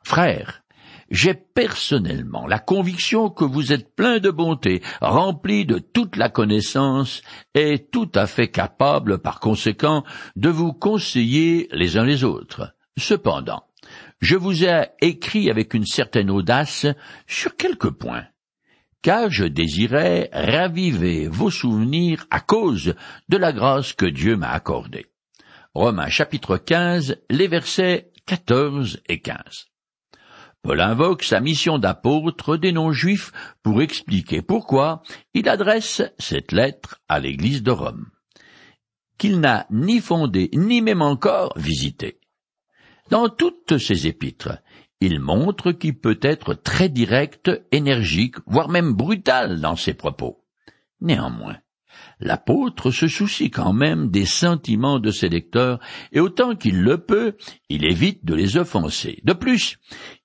Frères, 0.06 0.62
j'ai 1.10 1.34
personnellement 1.34 2.48
la 2.48 2.60
conviction 2.60 3.30
que 3.30 3.46
vous 3.46 3.72
êtes 3.72 3.96
plein 3.96 4.20
de 4.20 4.30
bonté, 4.30 4.82
rempli 5.02 5.66
de 5.66 5.80
toute 5.80 6.16
la 6.16 6.30
connaissance, 6.30 7.22
et 7.54 7.80
tout 7.92 8.12
à 8.16 8.28
fait 8.28 8.50
capable, 8.50 9.20
par 9.20 9.40
conséquent, 9.40 10.04
de 10.36 10.50
vous 10.50 10.74
conseiller 10.74 11.68
les 11.72 11.98
uns 11.98 12.06
les 12.06 12.24
autres. 12.24 12.74
Cependant, 12.98 13.64
je 14.20 14.36
vous 14.36 14.66
ai 14.66 14.88
écrit 15.02 15.50
avec 15.50 15.74
une 15.74 15.86
certaine 15.86 16.32
audace 16.32 16.88
sur 17.28 17.56
quelques 17.56 17.92
points, 17.92 18.26
car 19.02 19.30
je 19.30 19.46
désirais 19.46 20.30
raviver 20.34 21.28
vos 21.28 21.52
souvenirs 21.52 22.26
à 22.32 22.40
cause 22.40 22.96
de 23.30 23.38
la 23.38 23.54
grâce 23.54 23.94
que 23.94 24.06
Dieu 24.06 24.36
m'a 24.36 24.50
accordée. 24.50 25.06
Romains 25.74 26.10
chapitre 26.10 26.58
15, 26.58 27.18
les 27.30 27.48
versets 27.48 28.12
14 28.26 29.02
et 29.08 29.22
15. 29.22 29.68
Paul 30.68 30.82
invoque 30.82 31.24
sa 31.24 31.40
mission 31.40 31.78
d'apôtre 31.80 32.58
des 32.58 32.74
non-juifs 32.74 33.32
pour 33.64 33.82
expliquer 33.82 34.42
pourquoi 34.42 35.02
il 35.34 35.48
adresse 35.48 36.02
cette 36.20 36.52
lettre 36.52 37.00
à 37.08 37.22
l'Église 37.22 37.64
de 37.64 37.72
Rome, 37.72 38.10
qu'il 39.18 39.40
n'a 39.40 39.66
ni 39.72 40.02
fondée 40.02 40.50
ni 40.52 40.82
même 40.82 41.02
encore 41.02 41.54
visitée. 41.56 42.20
Dans 43.10 43.30
toutes 43.30 43.78
ses 43.78 44.08
épîtres, 44.08 44.62
il 45.00 45.22
montre 45.22 45.72
qu'il 45.72 45.98
peut 45.98 46.20
être 46.22 46.54
très 46.54 46.90
direct, 46.90 47.50
énergique, 47.72 48.36
voire 48.46 48.68
même 48.68 48.92
brutal 48.92 49.62
dans 49.62 49.78
ses 49.78 49.94
propos. 49.94 50.44
Néanmoins, 51.00 51.56
l'apôtre 52.20 52.92
se 52.92 53.08
soucie 53.08 53.50
quand 53.50 53.74
même 53.74 54.10
des 54.10 54.26
sentiments 54.26 55.00
de 55.00 55.12
ses 55.12 55.30
lecteurs, 55.30 55.80
et 56.12 56.20
autant 56.20 56.56
qu'il 56.56 56.82
le 56.82 56.98
peut, 56.98 57.36
il 57.70 57.86
évite 57.86 58.26
de 58.26 58.36
les 58.36 58.58
offenser. 58.58 59.20
De 59.24 59.34
plus, 59.34 59.78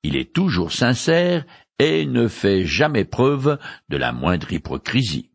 il 0.03 0.17
est 0.17 0.33
toujours 0.33 0.73
sincère 0.73 1.45
et 1.79 2.07
ne 2.07 2.29
fait 2.29 2.65
jamais 2.65 3.05
preuve 3.05 3.59
de 3.89 3.97
la 3.97 4.13
moindre 4.13 4.53
hypocrisie. 4.53 5.32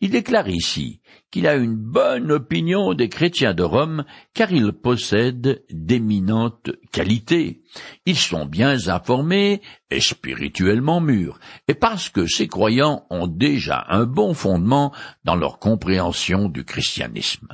Il 0.00 0.10
déclare 0.10 0.48
ici 0.48 1.00
qu'il 1.30 1.46
a 1.46 1.54
une 1.54 1.74
bonne 1.74 2.30
opinion 2.30 2.94
des 2.94 3.08
chrétiens 3.08 3.54
de 3.54 3.62
Rome, 3.62 4.04
car 4.34 4.52
ils 4.52 4.72
possèdent 4.72 5.64
d'éminentes 5.70 6.70
qualités. 6.92 7.62
Ils 8.04 8.18
sont 8.18 8.46
bien 8.46 8.88
informés 8.88 9.62
et 9.90 10.00
spirituellement 10.00 11.00
mûrs, 11.00 11.38
et 11.68 11.74
parce 11.74 12.08
que 12.10 12.26
ces 12.26 12.48
croyants 12.48 13.06
ont 13.10 13.26
déjà 13.26 13.86
un 13.88 14.04
bon 14.04 14.34
fondement 14.34 14.92
dans 15.24 15.36
leur 15.36 15.58
compréhension 15.58 16.48
du 16.48 16.64
christianisme. 16.64 17.48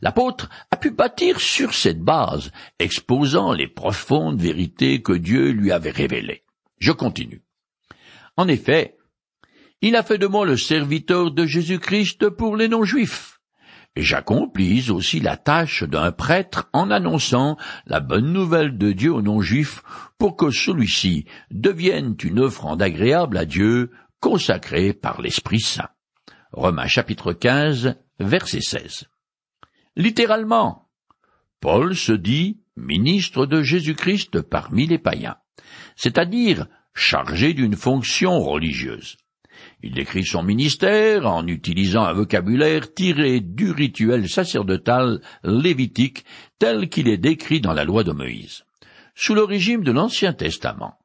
L'apôtre 0.00 0.48
a 0.70 0.76
pu 0.76 0.90
bâtir 0.90 1.40
sur 1.40 1.74
cette 1.74 2.00
base, 2.00 2.50
exposant 2.78 3.52
les 3.52 3.68
profondes 3.68 4.40
vérités 4.40 5.02
que 5.02 5.12
Dieu 5.12 5.50
lui 5.50 5.72
avait 5.72 5.90
révélées. 5.90 6.44
Je 6.78 6.92
continue. 6.92 7.42
En 8.36 8.48
effet, 8.48 8.95
il 9.86 9.94
a 9.94 10.02
fait 10.02 10.18
de 10.18 10.26
moi 10.26 10.44
le 10.44 10.56
serviteur 10.56 11.30
de 11.30 11.46
Jésus-Christ 11.46 12.28
pour 12.30 12.56
les 12.56 12.66
non-juifs. 12.66 13.38
Et 13.94 14.02
j'accomplis 14.02 14.90
aussi 14.90 15.20
la 15.20 15.36
tâche 15.36 15.84
d'un 15.84 16.10
prêtre 16.10 16.68
en 16.72 16.90
annonçant 16.90 17.56
la 17.86 18.00
bonne 18.00 18.32
nouvelle 18.32 18.78
de 18.78 18.90
Dieu 18.90 19.12
aux 19.12 19.22
non-juifs 19.22 19.84
pour 20.18 20.36
que 20.36 20.50
celui-ci 20.50 21.26
devienne 21.52 22.16
une 22.24 22.40
offrande 22.40 22.82
agréable 22.82 23.38
à 23.38 23.44
Dieu, 23.44 23.92
consacrée 24.18 24.92
par 24.92 25.22
l'Esprit 25.22 25.60
Saint. 25.60 25.90
Romains 26.50 26.88
chapitre 26.88 27.32
15, 27.32 27.94
verset 28.18 28.62
16. 28.62 29.04
Littéralement, 29.94 30.90
Paul 31.60 31.94
se 31.94 32.12
dit 32.12 32.60
ministre 32.76 33.46
de 33.46 33.62
Jésus-Christ 33.62 34.40
parmi 34.42 34.88
les 34.88 34.98
païens, 34.98 35.36
c'est-à-dire 35.94 36.66
chargé 36.92 37.54
d'une 37.54 37.76
fonction 37.76 38.40
religieuse. 38.40 39.16
Il 39.82 39.94
décrit 39.94 40.24
son 40.24 40.42
ministère 40.42 41.26
en 41.26 41.46
utilisant 41.46 42.04
un 42.04 42.12
vocabulaire 42.12 42.92
tiré 42.92 43.40
du 43.40 43.70
rituel 43.70 44.28
sacerdotal 44.28 45.20
lévitique 45.44 46.24
tel 46.58 46.88
qu'il 46.88 47.08
est 47.08 47.18
décrit 47.18 47.60
dans 47.60 47.72
la 47.72 47.84
loi 47.84 48.04
de 48.04 48.12
Moïse. 48.12 48.64
Sous 49.14 49.34
le 49.34 49.44
régime 49.44 49.82
de 49.82 49.92
l'Ancien 49.92 50.32
Testament, 50.32 50.98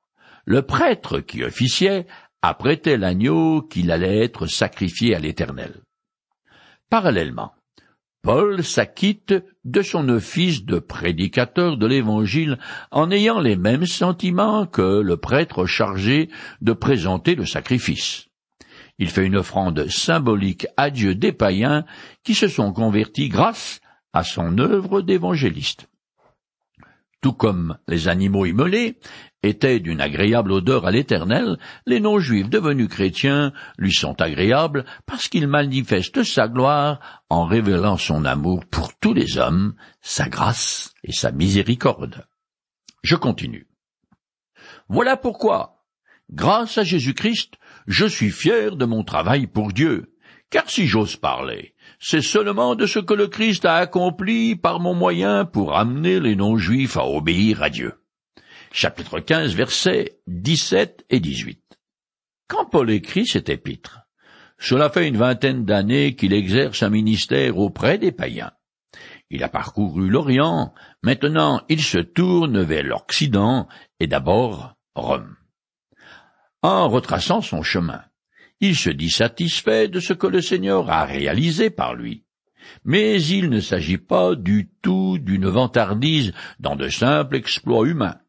le 0.46 0.62
prêtre 0.63 1.20
qui 1.20 1.43
officiait 1.43 2.08
apprêtait 2.41 2.98
l'agneau 2.98 3.62
qu'il 3.62 3.91
allait 3.91 4.24
être 4.24 4.48
sacrifié 4.48 5.15
à 5.15 5.20
l'Éternel. 5.20 5.81
Parallèlement, 6.89 7.53
Paul 8.24 8.63
s'acquitte 8.63 9.34
de 9.65 9.81
son 9.81 10.08
office 10.10 10.63
de 10.63 10.77
prédicateur 10.77 11.77
de 11.77 11.88
l'Évangile 11.88 12.60
en 12.91 13.10
ayant 13.10 13.39
les 13.39 13.55
mêmes 13.55 13.88
sentiments 13.88 14.67
que 14.67 15.01
le 15.01 15.17
prêtre 15.17 15.65
chargé 15.65 16.29
de 16.62 16.74
présenter 16.74 17.34
le 17.34 17.46
sacrifice. 17.46 18.27
Il 19.00 19.10
fait 19.10 19.25
une 19.25 19.38
offrande 19.38 19.88
symbolique 19.89 20.67
à 20.77 20.89
Dieu 20.89 21.15
des 21.15 21.31
païens 21.31 21.86
qui 22.24 22.36
se 22.36 22.48
sont 22.48 22.74
convertis 22.74 23.29
grâce 23.29 23.81
à 24.13 24.24
son 24.24 24.57
œuvre 24.57 25.01
d'évangéliste. 25.01 25.88
Tout 27.21 27.33
comme 27.33 27.77
les 27.88 28.07
animaux 28.07 28.45
immolés 28.45 28.98
étaient 29.43 29.79
d'une 29.79 30.01
agréable 30.01 30.51
odeur 30.51 30.88
à 30.88 30.91
l'Éternel, 30.91 31.57
les 31.86 32.00
non-juifs 32.00 32.50
devenus 32.50 32.88
chrétiens 32.88 33.53
lui 33.77 33.93
sont 33.93 34.19
agréables 34.21 34.86
parce 35.05 35.27
qu'ils 35.27 35.48
manifestent 35.48 36.24
sa 36.24 36.48
gloire 36.48 37.24
en 37.29 37.45
révélant 37.45 37.98
son 37.98 38.25
amour 38.25 38.65
pour 38.65 38.98
tous 38.98 39.13
les 39.13 39.38
hommes, 39.38 39.75
sa 40.01 40.29
grâce 40.29 40.93
et 41.03 41.12
sa 41.12 41.31
miséricorde. 41.31 42.25
Je 43.03 43.15
continue. 43.15 43.67
Voilà 44.89 45.15
pourquoi, 45.15 45.86
grâce 46.31 46.79
à 46.79 46.83
Jésus-Christ, 46.83 47.55
je 47.88 48.05
suis 48.05 48.31
fier 48.31 48.75
de 48.75 48.85
mon 48.85 49.03
travail 49.03 49.47
pour 49.47 49.71
Dieu, 49.71 50.13
car 50.50 50.69
si 50.69 50.88
j'ose 50.88 51.15
parler, 51.15 51.73
c'est 52.00 52.21
seulement 52.21 52.75
de 52.75 52.85
ce 52.85 53.00
que 53.00 53.13
le 53.13 53.27
Christ 53.27 53.65
a 53.65 53.75
accompli 53.75 54.55
par 54.55 54.79
mon 54.79 54.93
moyen 54.93 55.45
pour 55.45 55.77
amener 55.77 56.19
les 56.19 56.35
non-juifs 56.35 56.97
à 56.97 57.05
obéir 57.05 57.63
à 57.63 57.69
Dieu. 57.69 57.93
Chapitre 58.71 59.19
15, 59.19 59.55
versets 59.55 60.19
17 60.27 61.05
et 61.09 61.19
18. 61.19 61.61
Quand 62.47 62.65
Paul 62.65 62.91
écrit 62.91 63.25
cet 63.25 63.50
épître, 63.50 64.01
cela 64.57 64.89
fait 64.89 65.07
une 65.07 65.17
vingtaine 65.17 65.65
d'années 65.65 66.15
qu'il 66.15 66.33
exerce 66.33 66.83
un 66.83 66.89
ministère 66.89 67.57
auprès 67.57 67.97
des 67.97 68.11
païens. 68.11 68.51
Il 69.29 69.43
a 69.43 69.50
parcouru 69.50 70.09
l'Orient, 70.09 70.73
maintenant 71.01 71.61
il 71.69 71.81
se 71.81 71.97
tourne 71.97 72.61
vers 72.61 72.83
l'Occident 72.83 73.67
et 74.00 74.07
d'abord 74.07 74.75
Rome 74.93 75.35
en 76.62 76.88
retraçant 76.89 77.41
son 77.41 77.63
chemin. 77.63 78.03
Il 78.60 78.75
se 78.75 78.89
dit 78.89 79.10
satisfait 79.10 79.88
de 79.88 80.00
ce 80.00 80.13
que 80.13 80.27
le 80.27 80.41
Seigneur 80.41 80.89
a 80.89 81.06
réalisé 81.06 81.70
par 81.70 81.96
lui. 81.96 82.24
Mais 82.86 83.22
il 83.22 83.50
ne 83.50 83.60
s'agit 83.60 83.98
pas 83.98 84.36
du 84.36 84.70
tout 84.82 85.18
d'une 85.18 85.48
vantardise 85.48 86.32
dans 86.60 86.75
de 86.75 86.88
simples 86.88 87.36
exploits 87.36 87.88
humains, 87.88 88.20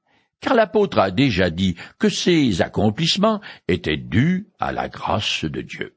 car 0.41 0.55
l'apôtre 0.55 0.99
a 0.99 1.11
déjà 1.11 1.51
dit 1.51 1.77
que 1.99 2.09
ses 2.09 2.63
accomplissements 2.63 3.41
étaient 3.69 3.99
dus 3.99 4.49
à 4.59 4.73
la 4.73 4.89
grâce 4.89 5.45
de 5.45 5.61
Dieu. 5.61 5.97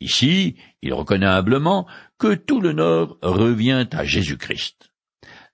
Ici, 0.00 0.56
il 0.82 0.92
reconnaît 0.92 1.26
humblement 1.26 1.86
que 2.18 2.34
tout 2.34 2.60
l'honneur 2.60 3.16
revient 3.22 3.88
à 3.92 4.04
Jésus-Christ. 4.04 4.92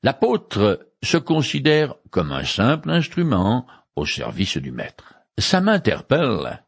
L'apôtre 0.02 0.88
se 1.02 1.16
considère 1.16 1.94
comme 2.10 2.32
un 2.32 2.44
simple 2.44 2.90
instrument 2.90 3.66
au 3.96 4.04
service 4.04 4.58
du 4.58 4.72
Maître. 4.72 5.14
Ça 5.38 5.60
m'interpelle 5.60 6.62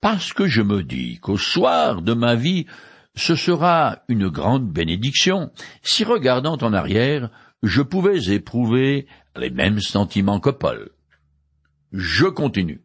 parce 0.00 0.32
que 0.32 0.46
je 0.46 0.62
me 0.62 0.82
dis 0.82 1.18
qu'au 1.18 1.36
soir 1.36 2.02
de 2.02 2.12
ma 2.12 2.34
vie, 2.34 2.66
ce 3.14 3.34
sera 3.34 4.02
une 4.08 4.28
grande 4.28 4.70
bénédiction 4.70 5.50
si 5.82 6.04
regardant 6.04 6.58
en 6.58 6.72
arrière, 6.72 7.30
je 7.62 7.82
pouvais 7.82 8.32
éprouver 8.32 9.06
les 9.36 9.50
mêmes 9.50 9.80
sentiments 9.80 10.40
que 10.40 10.50
Paul. 10.50 10.90
Je 11.92 12.26
continue. 12.26 12.82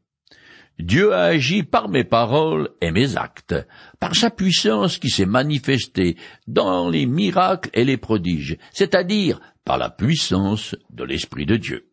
Dieu 0.79 1.13
a 1.13 1.25
agi 1.25 1.63
par 1.63 1.89
mes 1.89 2.03
paroles 2.03 2.69
et 2.81 2.91
mes 2.91 3.17
actes, 3.17 3.55
par 3.99 4.15
sa 4.15 4.31
puissance 4.31 4.97
qui 4.97 5.09
s'est 5.09 5.25
manifestée 5.25 6.17
dans 6.47 6.89
les 6.89 7.05
miracles 7.05 7.69
et 7.73 7.85
les 7.85 7.97
prodiges, 7.97 8.57
c'est-à-dire 8.71 9.39
par 9.63 9.77
la 9.77 9.89
puissance 9.89 10.75
de 10.89 11.03
l'Esprit 11.03 11.45
de 11.45 11.57
Dieu. 11.57 11.89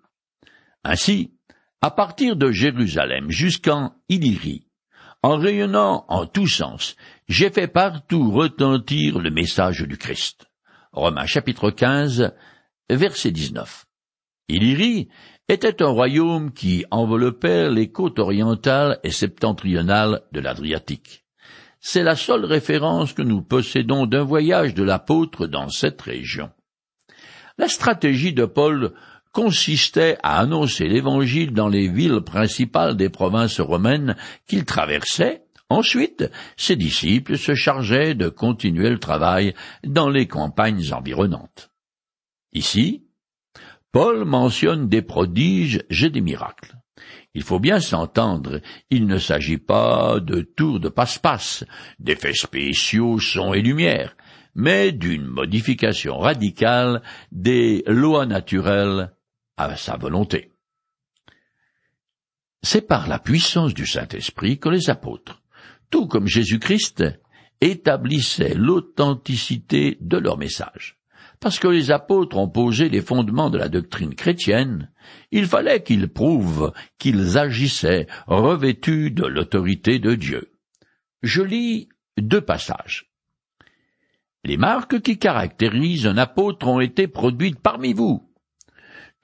Ainsi, 0.85 1.35
à 1.81 1.91
partir 1.91 2.37
de 2.37 2.51
Jérusalem 2.51 3.31
jusqu'en 3.31 3.95
Illyrie, 4.09 4.67
en 5.23 5.37
rayonnant 5.37 6.05
en 6.09 6.27
tous 6.27 6.49
sens, 6.49 6.97
j'ai 7.29 7.51
fait 7.51 7.69
partout 7.69 8.31
retentir 8.31 9.19
le 9.19 9.31
message 9.31 9.83
du 9.83 9.97
Christ. 9.97 10.47
Romains 10.93 11.27
chapitre 11.27 11.71
15, 11.71 12.33
verset 12.91 13.31
19. 13.31 13.87
Illyrie 14.49 15.09
était 15.49 15.83
un 15.83 15.89
royaume 15.89 16.53
qui 16.53 16.85
enveloppait 16.91 17.71
les 17.71 17.91
côtes 17.91 18.19
orientales 18.19 18.99
et 19.05 19.11
septentrionales 19.11 20.23
de 20.33 20.41
l'Adriatique. 20.41 21.25
C'est 21.81 22.03
la 22.03 22.17
seule 22.17 22.45
référence 22.45 23.13
que 23.13 23.23
nous 23.23 23.43
possédons 23.43 24.07
d'un 24.07 24.25
voyage 24.25 24.75
de 24.75 24.83
l'apôtre 24.83 25.47
dans 25.47 25.69
cette 25.69 26.03
région. 26.03 26.51
La 27.57 27.69
stratégie 27.69 28.33
de 28.33 28.45
Paul 28.45 28.95
consistait 29.39 30.17
à 30.25 30.41
annoncer 30.41 30.89
l'Évangile 30.89 31.53
dans 31.53 31.69
les 31.69 31.87
villes 31.87 32.23
principales 32.23 32.97
des 32.97 33.09
provinces 33.09 33.61
romaines 33.61 34.17
qu'il 34.49 34.65
traversait. 34.65 35.45
Ensuite, 35.69 36.29
ses 36.57 36.75
disciples 36.75 37.39
se 37.39 37.55
chargeaient 37.55 38.17
de 38.17 38.31
continuer 38.31 38.91
le 38.91 38.99
travail 38.99 39.55
dans 39.85 40.09
les 40.09 40.27
campagnes 40.27 40.93
environnantes. 40.93 41.71
Ici, 42.53 43.05
Paul 43.93 44.25
mentionne 44.25 44.89
des 44.89 45.03
prodiges 45.03 45.85
et 45.89 46.11
des 46.11 46.21
miracles. 46.21 46.75
Il 47.33 47.45
faut 47.45 47.61
bien 47.61 47.79
s'entendre, 47.79 48.61
il 48.91 49.07
ne 49.07 49.19
s'agit 49.19 49.59
pas 49.59 50.19
de 50.19 50.41
tours 50.41 50.81
de 50.81 50.89
passe-passe, 50.89 51.63
d'effets 52.01 52.35
spéciaux, 52.35 53.21
sons 53.21 53.55
et 53.55 53.63
lumières, 53.63 54.17
mais 54.57 54.91
d'une 54.91 55.27
modification 55.27 56.19
radicale 56.19 57.03
des 57.31 57.85
lois 57.87 58.27
naturelles 58.27 59.13
à 59.59 59.77
sa 59.77 59.97
volonté. 59.97 60.53
C'est 62.63 62.87
par 62.87 63.09
la 63.09 63.19
puissance 63.19 63.75
du 63.75 63.87
Saint-Esprit 63.87 64.59
que 64.59 64.69
les 64.69 64.91
apôtres, 64.91 65.43
tout 65.91 66.07
comme 66.07 66.27
Jésus-Christ, 66.27 67.05
établissaient 67.61 68.55
l'authenticité 68.55 69.99
de 70.01 70.17
leur 70.17 70.39
message. 70.39 70.99
Parce 71.41 71.59
que 71.59 71.69
les 71.69 71.91
apôtres 71.91 72.37
ont 72.37 72.49
posé 72.49 72.89
les 72.89 73.01
fondements 73.01 73.51
de 73.51 73.59
la 73.59 73.69
doctrine 73.69 74.15
chrétienne, 74.15 74.91
il 75.31 75.47
fallait 75.47 75.83
qu'ils 75.83 76.09
prouvent 76.09 76.73
qu'ils 76.99 77.39
agissaient 77.39 78.07
revêtus 78.27 79.11
de 79.13 79.27
l'autorité 79.27 79.99
de 79.99 80.15
Dieu. 80.15 80.53
Je 81.23 81.43
lis 81.43 81.89
deux 82.17 82.41
passages. 82.41 83.13
Les 84.45 84.57
marques 84.57 85.01
qui 85.01 85.19
caractérisent 85.19 86.07
un 86.07 86.17
apôtre 86.17 86.67
ont 86.67 86.81
été 86.81 87.07
produites 87.07 87.61
parmi 87.61 87.93
vous. 87.93 88.28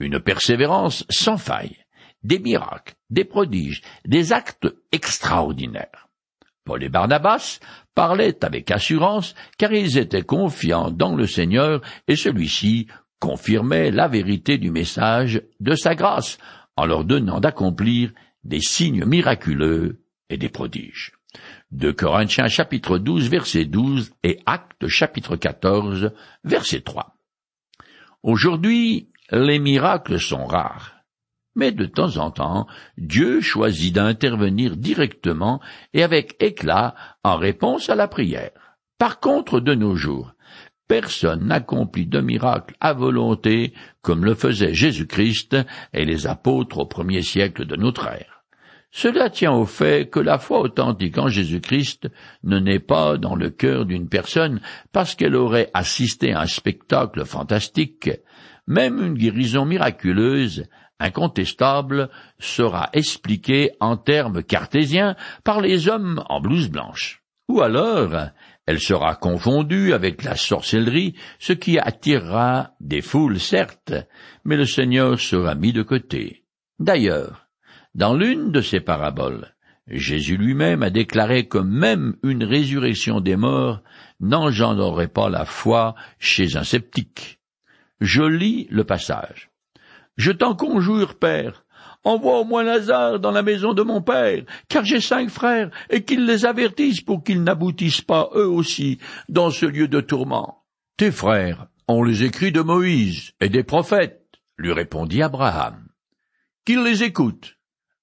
Une 0.00 0.20
persévérance 0.20 1.04
sans 1.08 1.38
faille, 1.38 1.76
des 2.22 2.38
miracles, 2.38 2.94
des 3.10 3.24
prodiges, 3.24 3.82
des 4.04 4.32
actes 4.32 4.68
extraordinaires. 4.92 6.08
Paul 6.64 6.82
et 6.82 6.88
Barnabas 6.88 7.60
parlaient 7.94 8.44
avec 8.44 8.70
assurance 8.70 9.34
car 9.58 9.72
ils 9.72 9.98
étaient 9.98 10.22
confiants 10.22 10.90
dans 10.90 11.14
le 11.14 11.26
Seigneur 11.26 11.82
et 12.08 12.16
celui-ci 12.16 12.88
confirmait 13.20 13.90
la 13.90 14.08
vérité 14.08 14.58
du 14.58 14.70
message 14.70 15.42
de 15.60 15.74
sa 15.74 15.94
grâce 15.94 16.38
en 16.76 16.86
leur 16.86 17.04
donnant 17.04 17.40
d'accomplir 17.40 18.12
des 18.42 18.60
signes 18.60 19.04
miraculeux 19.04 20.02
et 20.28 20.36
des 20.36 20.48
prodiges. 20.48 21.12
De 21.70 21.90
Corinthiens 21.90 22.48
chapitre 22.48 22.98
12 22.98 23.28
verset 23.28 23.64
12 23.64 24.12
et 24.22 24.40
Actes 24.46 24.86
chapitre 24.88 25.36
14 25.36 26.12
verset 26.44 26.80
3. 26.80 27.16
Aujourd'hui, 28.22 29.10
les 29.30 29.58
miracles 29.58 30.20
sont 30.20 30.44
rares. 30.44 30.92
Mais 31.56 31.70
de 31.70 31.86
temps 31.86 32.16
en 32.16 32.30
temps, 32.30 32.66
Dieu 32.98 33.40
choisit 33.40 33.94
d'intervenir 33.94 34.76
directement 34.76 35.60
et 35.92 36.02
avec 36.02 36.36
éclat 36.40 36.94
en 37.22 37.36
réponse 37.36 37.88
à 37.88 37.94
la 37.94 38.08
prière. 38.08 38.50
Par 38.98 39.20
contre, 39.20 39.60
de 39.60 39.74
nos 39.74 39.94
jours, 39.94 40.34
personne 40.88 41.46
n'accomplit 41.46 42.06
de 42.06 42.20
miracle 42.20 42.74
à 42.80 42.92
volonté 42.92 43.72
comme 44.02 44.24
le 44.24 44.34
faisait 44.34 44.74
Jésus-Christ 44.74 45.56
et 45.92 46.04
les 46.04 46.26
apôtres 46.26 46.78
au 46.78 46.86
premier 46.86 47.22
siècle 47.22 47.66
de 47.66 47.76
notre 47.76 48.08
ère. 48.08 48.34
Cela 48.96 49.28
tient 49.28 49.52
au 49.52 49.66
fait 49.66 50.08
que 50.08 50.20
la 50.20 50.38
foi 50.38 50.60
authentique 50.60 51.18
en 51.18 51.26
Jésus-Christ 51.26 52.08
ne 52.44 52.60
naît 52.60 52.78
pas 52.78 53.16
dans 53.16 53.34
le 53.34 53.50
cœur 53.50 53.86
d'une 53.86 54.08
personne 54.08 54.60
parce 54.92 55.16
qu'elle 55.16 55.34
aurait 55.34 55.68
assisté 55.74 56.32
à 56.32 56.42
un 56.42 56.46
spectacle 56.46 57.24
fantastique. 57.24 58.08
Même 58.66 59.02
une 59.02 59.14
guérison 59.14 59.64
miraculeuse 59.64 60.66
incontestable 60.98 62.08
sera 62.38 62.88
expliquée 62.92 63.72
en 63.80 63.96
termes 63.96 64.42
cartésiens 64.42 65.16
par 65.42 65.60
les 65.60 65.88
hommes 65.88 66.24
en 66.28 66.40
blouse 66.40 66.70
blanche. 66.70 67.22
Ou 67.48 67.60
alors, 67.60 68.30
elle 68.66 68.80
sera 68.80 69.14
confondue 69.16 69.92
avec 69.92 70.24
la 70.24 70.34
sorcellerie, 70.34 71.14
ce 71.38 71.52
qui 71.52 71.78
attirera 71.78 72.70
des 72.80 73.02
foules, 73.02 73.38
certes, 73.38 73.92
mais 74.44 74.56
le 74.56 74.64
Seigneur 74.64 75.20
sera 75.20 75.54
mis 75.54 75.72
de 75.72 75.82
côté. 75.82 76.44
D'ailleurs, 76.78 77.48
dans 77.94 78.14
l'une 78.14 78.50
de 78.50 78.62
ces 78.62 78.80
paraboles, 78.80 79.54
Jésus 79.86 80.38
lui-même 80.38 80.82
a 80.82 80.88
déclaré 80.88 81.46
que 81.46 81.58
même 81.58 82.16
une 82.22 82.44
résurrection 82.44 83.20
des 83.20 83.36
morts 83.36 83.82
n'engendrerait 84.20 85.08
pas 85.08 85.28
la 85.28 85.44
foi 85.44 85.94
chez 86.18 86.56
un 86.56 86.64
sceptique. 86.64 87.40
Je 88.00 88.22
lis 88.22 88.66
le 88.70 88.84
passage. 88.84 89.50
Je 90.16 90.30
t'en 90.30 90.54
conjure, 90.54 91.18
père, 91.18 91.64
envoie 92.04 92.40
au 92.40 92.44
moins 92.44 92.62
Lazare 92.62 93.18
dans 93.18 93.30
la 93.30 93.42
maison 93.42 93.72
de 93.72 93.82
mon 93.82 94.02
père, 94.02 94.44
car 94.68 94.84
j'ai 94.84 95.00
cinq 95.00 95.30
frères, 95.30 95.70
et 95.90 96.04
qu'ils 96.04 96.26
les 96.26 96.44
avertissent 96.44 97.00
pour 97.00 97.24
qu'ils 97.24 97.42
n'aboutissent 97.42 98.02
pas 98.02 98.30
eux 98.34 98.48
aussi 98.48 98.98
dans 99.28 99.50
ce 99.50 99.66
lieu 99.66 99.88
de 99.88 100.00
tourment. 100.00 100.64
Tes 100.96 101.10
frères 101.10 101.66
ont 101.88 102.02
les 102.02 102.24
écrits 102.24 102.52
de 102.52 102.60
Moïse 102.60 103.32
et 103.40 103.48
des 103.48 103.64
prophètes, 103.64 104.38
lui 104.56 104.72
répondit 104.72 105.22
Abraham. 105.22 105.88
Qu'ils 106.64 106.82
les 106.82 107.02
écoutent. 107.02 107.56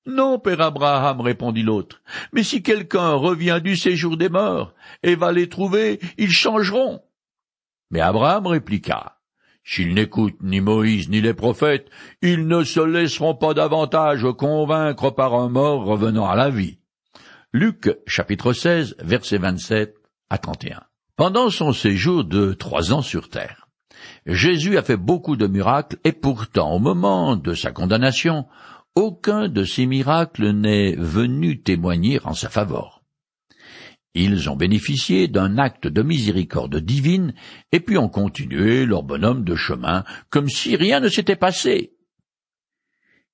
Non, 0.05 0.39
père 0.39 0.61
Abraham, 0.61 1.21
répondit 1.21 1.63
l'autre, 1.63 2.01
mais 2.33 2.43
si 2.43 2.63
quelqu'un 2.63 3.11
revient 3.11 3.59
du 3.63 3.75
séjour 3.75 4.17
des 4.17 4.29
morts 4.29 4.73
et 5.03 5.15
va 5.15 5.31
les 5.31 5.47
trouver, 5.47 5.99
ils 6.17 6.31
changeront. 6.31 7.01
Mais 7.91 8.01
Abraham 8.01 8.47
répliqua. 8.47 9.20
S'ils 9.63 9.93
n'écoutent 9.93 10.41
ni 10.41 10.59
Moïse 10.59 11.09
ni 11.09 11.21
les 11.21 11.33
prophètes, 11.33 11.87
ils 12.21 12.47
ne 12.47 12.63
se 12.63 12.79
laisseront 12.79 13.35
pas 13.35 13.53
davantage 13.53 14.25
convaincre 14.37 15.11
par 15.11 15.35
un 15.35 15.49
mort 15.49 15.85
revenant 15.85 16.27
à 16.27 16.35
la 16.35 16.49
vie. 16.49 16.79
Luc 17.53 17.95
chapitre 18.07 18.53
16 18.53 18.95
verset 18.99 19.37
27 19.37 19.95
à 20.29 20.37
31. 20.37 20.81
Pendant 21.15 21.49
son 21.49 21.73
séjour 21.73 22.23
de 22.23 22.53
trois 22.53 22.93
ans 22.93 23.01
sur 23.01 23.29
terre, 23.29 23.67
Jésus 24.25 24.77
a 24.77 24.83
fait 24.83 24.97
beaucoup 24.97 25.35
de 25.35 25.47
miracles 25.47 25.97
et 26.03 26.13
pourtant 26.13 26.73
au 26.73 26.79
moment 26.79 27.35
de 27.35 27.53
sa 27.53 27.71
condamnation, 27.71 28.47
aucun 28.95 29.47
de 29.47 29.63
ces 29.63 29.85
miracles 29.85 30.49
n'est 30.51 30.95
venu 30.95 31.61
témoigner 31.61 32.19
en 32.23 32.33
sa 32.33 32.49
faveur. 32.49 33.00
Ils 34.13 34.49
ont 34.49 34.57
bénéficié 34.57 35.27
d'un 35.27 35.57
acte 35.57 35.87
de 35.87 36.01
miséricorde 36.01 36.75
divine 36.77 37.33
et 37.71 37.79
puis 37.79 37.97
ont 37.97 38.09
continué 38.09 38.85
leur 38.85 39.03
bonhomme 39.03 39.43
de 39.45 39.55
chemin 39.55 40.03
comme 40.29 40.49
si 40.49 40.75
rien 40.75 40.99
ne 40.99 41.07
s'était 41.07 41.37
passé. 41.37 41.93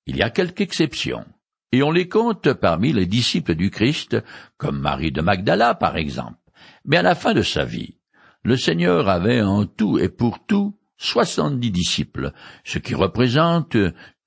Il 0.06 0.16
y 0.16 0.22
a 0.22 0.30
quelques 0.30 0.60
exceptions, 0.60 1.26
et 1.72 1.82
on 1.82 1.90
les 1.90 2.08
compte 2.08 2.52
parmi 2.54 2.92
les 2.92 3.06
disciples 3.06 3.54
du 3.54 3.70
Christ, 3.70 4.16
comme 4.56 4.78
Marie 4.78 5.12
de 5.12 5.20
Magdala 5.20 5.74
par 5.74 5.96
exemple. 5.96 6.38
Mais 6.84 6.96
à 6.96 7.02
la 7.02 7.14
fin 7.14 7.34
de 7.34 7.42
sa 7.42 7.64
vie, 7.64 7.96
le 8.42 8.56
Seigneur 8.56 9.08
avait 9.08 9.42
en 9.42 9.66
tout 9.66 9.98
et 9.98 10.08
pour 10.08 10.46
tout 10.46 10.78
soixante-dix 10.96 11.70
disciples, 11.70 12.32
ce 12.64 12.78
qui 12.78 12.94
représente 12.94 13.76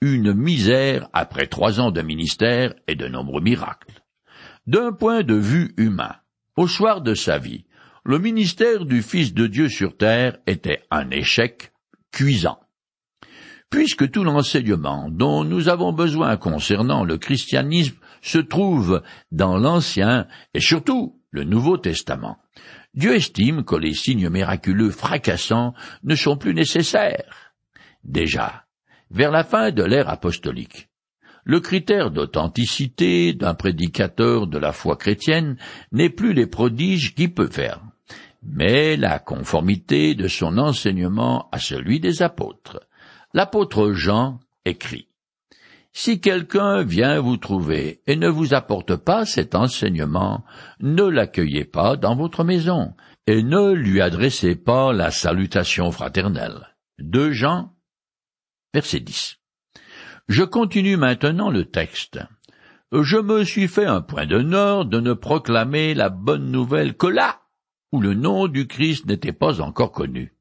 une 0.01 0.33
misère 0.33 1.09
après 1.13 1.47
trois 1.47 1.79
ans 1.79 1.91
de 1.91 2.01
ministère 2.01 2.73
et 2.87 2.95
de 2.95 3.07
nombreux 3.07 3.41
miracles. 3.41 4.03
D'un 4.67 4.91
point 4.91 5.23
de 5.23 5.35
vue 5.35 5.73
humain, 5.77 6.15
Au 6.61 6.67
soir 6.67 7.01
de 7.01 7.15
sa 7.15 7.39
vie, 7.39 7.65
le 8.05 8.19
ministère 8.19 8.85
du 8.85 9.01
Fils 9.01 9.33
de 9.33 9.47
Dieu 9.47 9.67
sur 9.67 9.97
terre 9.97 10.37
était 10.45 10.83
un 10.91 11.09
échec 11.09 11.71
cuisant. 12.11 12.59
Puisque 13.71 14.11
tout 14.11 14.23
l'enseignement 14.23 15.09
dont 15.09 15.43
nous 15.43 15.69
avons 15.69 15.91
besoin 15.91 16.37
concernant 16.37 17.03
le 17.03 17.17
christianisme 17.17 17.95
se 18.21 18.37
trouve 18.37 19.01
dans 19.31 19.57
l'Ancien 19.57 20.27
et 20.53 20.59
surtout 20.59 21.19
le 21.31 21.45
Nouveau 21.45 21.79
Testament, 21.79 22.37
Dieu 22.93 23.15
estime 23.15 23.63
que 23.63 23.75
les 23.75 23.95
signes 23.95 24.29
miraculeux 24.29 24.91
fracassants 24.91 25.73
ne 26.03 26.13
sont 26.13 26.37
plus 26.37 26.53
nécessaires. 26.53 27.55
Déjà, 28.03 28.65
vers 29.09 29.31
la 29.31 29.43
fin 29.43 29.71
de 29.71 29.81
l'ère 29.81 30.09
apostolique, 30.09 30.90
le 31.43 31.59
critère 31.59 32.11
d'authenticité 32.11 33.33
d'un 33.33 33.53
prédicateur 33.53 34.47
de 34.47 34.57
la 34.57 34.71
foi 34.71 34.95
chrétienne 34.95 35.57
n'est 35.91 36.09
plus 36.09 36.33
les 36.33 36.47
prodiges 36.47 37.15
qu'il 37.15 37.33
peut 37.33 37.49
faire, 37.49 37.81
mais 38.43 38.97
la 38.97 39.19
conformité 39.19 40.15
de 40.15 40.27
son 40.27 40.57
enseignement 40.57 41.49
à 41.51 41.59
celui 41.59 41.99
des 41.99 42.21
apôtres. 42.21 42.79
L'apôtre 43.33 43.93
Jean 43.93 44.39
écrit 44.65 45.07
Si 45.93 46.21
quelqu'un 46.21 46.83
vient 46.83 47.19
vous 47.19 47.37
trouver 47.37 48.01
et 48.07 48.15
ne 48.15 48.29
vous 48.29 48.53
apporte 48.53 48.95
pas 48.95 49.25
cet 49.25 49.55
enseignement, 49.55 50.43
ne 50.79 51.03
l'accueillez 51.03 51.65
pas 51.65 51.95
dans 51.95 52.15
votre 52.15 52.43
maison, 52.43 52.93
et 53.27 53.43
ne 53.43 53.71
lui 53.71 54.01
adressez 54.01 54.55
pas 54.55 54.93
la 54.93 55.11
salutation 55.11 55.91
fraternelle. 55.91 56.75
De 56.99 57.31
Jean, 57.31 57.73
verset 58.73 58.99
10. 58.99 59.40
Je 60.27 60.43
continue 60.43 60.97
maintenant 60.97 61.49
le 61.49 61.65
texte. 61.65 62.19
Je 62.91 63.17
me 63.17 63.43
suis 63.43 63.67
fait 63.67 63.85
un 63.85 64.01
point 64.01 64.25
d'honneur 64.25 64.85
de 64.85 64.99
ne 64.99 65.13
proclamer 65.13 65.93
la 65.93 66.09
bonne 66.09 66.51
nouvelle 66.51 66.95
que 66.95 67.07
là 67.07 67.41
où 67.91 68.01
le 68.01 68.13
nom 68.13 68.47
du 68.47 68.67
Christ 68.67 69.05
n'était 69.05 69.33
pas 69.33 69.61
encore 69.61 69.91
connu. 69.91 70.33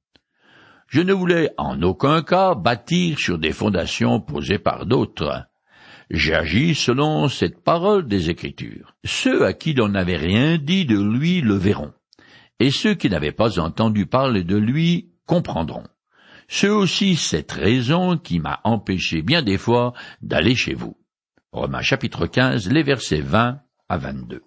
Je 0.88 1.00
ne 1.00 1.12
voulais 1.12 1.50
en 1.56 1.80
aucun 1.82 2.22
cas 2.22 2.54
bâtir 2.54 3.18
sur 3.18 3.38
des 3.38 3.52
fondations 3.52 4.20
posées 4.20 4.58
par 4.58 4.86
d'autres. 4.86 5.46
J'agis 6.10 6.74
selon 6.74 7.28
cette 7.28 7.62
parole 7.62 8.08
des 8.08 8.30
Écritures. 8.30 8.96
Ceux 9.04 9.44
à 9.44 9.52
qui 9.52 9.72
l'on 9.74 9.88
n'avait 9.88 10.16
rien 10.16 10.58
dit 10.58 10.84
de 10.84 11.00
lui 11.00 11.40
le 11.40 11.54
verront, 11.54 11.92
et 12.58 12.72
ceux 12.72 12.94
qui 12.94 13.08
n'avaient 13.08 13.30
pas 13.30 13.60
entendu 13.60 14.06
parler 14.06 14.42
de 14.42 14.56
lui 14.56 15.12
comprendront. 15.26 15.84
C'est 16.52 16.68
aussi 16.68 17.14
cette 17.14 17.52
raison 17.52 18.18
qui 18.18 18.40
m'a 18.40 18.60
empêché 18.64 19.22
bien 19.22 19.40
des 19.40 19.56
fois 19.56 19.92
d'aller 20.20 20.56
chez 20.56 20.74
vous. 20.74 20.96
Romains 21.52 21.80
chapitre 21.80 22.26
15, 22.26 22.68
les 22.72 22.82
versets 22.82 23.20
20 23.20 23.60
à 23.88 23.96
22. 23.96 24.42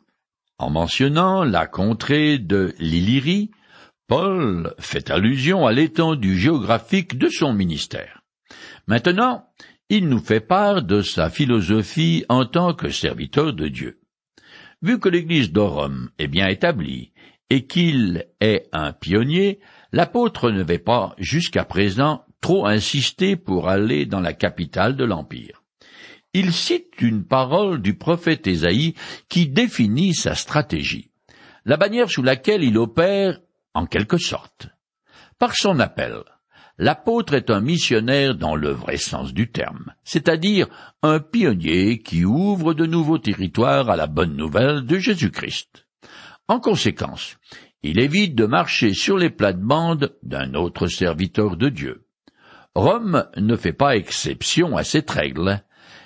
En 0.57 0.69
mentionnant 0.69 1.45
la 1.45 1.65
contrée 1.65 2.39
de 2.39 2.75
l'Illyrie, 2.77 3.51
Paul 4.07 4.75
fait 4.79 5.11
allusion 5.11 5.65
à 5.65 5.71
l'étendue 5.71 6.37
géographique 6.37 7.17
de 7.17 7.29
son 7.29 7.53
ministère. 7.53 8.21
Maintenant, 8.85 9.47
il 9.87 10.09
nous 10.09 10.19
fait 10.19 10.41
part 10.41 10.83
de 10.83 11.01
sa 11.01 11.29
philosophie 11.29 12.25
en 12.27 12.45
tant 12.45 12.73
que 12.73 12.89
serviteur 12.89 13.53
de 13.53 13.69
Dieu. 13.69 14.01
Vu 14.81 14.99
que 14.99 15.07
l'Église 15.07 15.53
de 15.53 15.61
est 16.17 16.27
bien 16.27 16.49
établie 16.49 17.13
et 17.49 17.65
qu'il 17.65 18.25
est 18.41 18.67
un 18.73 18.91
pionnier, 18.91 19.61
l'apôtre 19.93 20.49
ne 20.49 20.63
va 20.63 20.79
pas 20.79 21.15
jusqu'à 21.17 21.63
présent 21.63 22.25
trop 22.41 22.65
insister 22.65 23.37
pour 23.37 23.69
aller 23.69 24.05
dans 24.05 24.19
la 24.19 24.33
capitale 24.33 24.97
de 24.97 25.05
l'Empire. 25.05 25.63
Il 26.33 26.51
cite 26.51 26.99
une 26.99 27.23
parole 27.23 27.79
du 27.79 27.93
prophète 27.93 28.47
Ésaïe 28.47 28.95
qui 29.29 29.47
définit 29.47 30.15
sa 30.15 30.33
stratégie. 30.33 31.11
La 31.63 31.77
bannière 31.77 32.09
sous 32.09 32.23
laquelle 32.23 32.63
il 32.63 32.77
opère 32.77 33.39
en 33.75 33.85
quelque 33.85 34.17
sorte. 34.17 34.67
Par 35.37 35.55
son 35.55 35.79
appel, 35.79 36.23
l'apôtre 36.79 37.35
est 37.35 37.51
un 37.51 37.61
missionnaire 37.61 38.35
dans 38.35 38.55
le 38.55 38.71
vrai 38.71 38.97
sens 38.97 39.31
du 39.31 39.51
terme, 39.51 39.93
c'est-à-dire 40.03 40.67
un 41.03 41.19
pionnier 41.19 41.99
qui 41.99 42.25
ouvre 42.25 42.73
de 42.73 42.87
nouveaux 42.87 43.19
territoires 43.19 43.91
à 43.91 43.95
la 43.95 44.07
bonne 44.07 44.35
nouvelle 44.35 44.85
de 44.85 44.97
Jésus-Christ. 44.97 45.85
En 46.47 46.59
conséquence, 46.59 47.37
il 47.83 47.99
évite 47.99 48.33
de 48.35 48.45
marcher 48.45 48.93
sur 48.93 49.17
les 49.17 49.29
plates-bandes 49.29 50.15
d'un 50.23 50.53
autre 50.53 50.87
serviteur 50.87 51.57
de 51.57 51.69
Dieu. 51.69 52.05
Rome 52.75 53.27
ne 53.37 53.55
fait 53.55 53.73
pas 53.73 53.95
exception 53.95 54.77
à 54.77 54.83
cette 54.83 55.11
règle, 55.11 55.63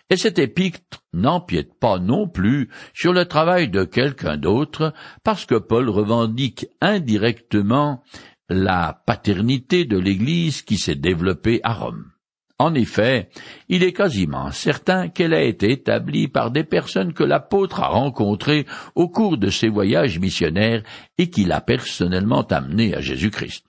et 0.10 0.18
cet 0.18 0.40
épître 0.40 1.04
n'empiète 1.14 1.74
pas 1.80 2.00
non 2.00 2.28
plus 2.28 2.70
sur 2.94 3.14
le 3.14 3.26
travail 3.26 3.70
de 3.70 3.84
quelqu'un 3.84 4.38
d'autre, 4.38 4.94
parce 5.24 5.46
que 5.46 5.56
Paul 5.56 5.90
revendique 5.90 6.68
indirectement 6.82 8.04
la 8.50 9.04
paternité 9.06 9.86
de 9.86 9.98
l'Église 9.98 10.62
qui 10.62 10.78
s'est 10.78 10.96
développée 10.96 11.60
à 11.64 11.74
Rome. 11.74 12.12
En 12.60 12.74
effet, 12.74 13.30
il 13.70 13.84
est 13.84 13.94
quasiment 13.94 14.52
certain 14.52 15.10
qu'elle 15.10 15.36
a 15.36 15.44
été 15.44 15.72
établie 15.72 16.28
par 16.28 16.50
des 16.50 16.64
personnes 16.64 17.14
que 17.14 17.24
l'apôtre 17.24 17.82
a 17.82 17.88
rencontrées 17.88 18.66
au 18.96 19.10
cours 19.10 19.38
de 19.38 19.50
ses 19.50 19.68
voyages 19.68 20.18
missionnaires 20.20 20.82
et 21.20 21.30
qu'il 21.30 21.52
a 21.52 21.62
personnellement 21.62 22.42
amenées 22.42 22.96
à 22.96 23.02
Jésus-Christ. 23.02 23.64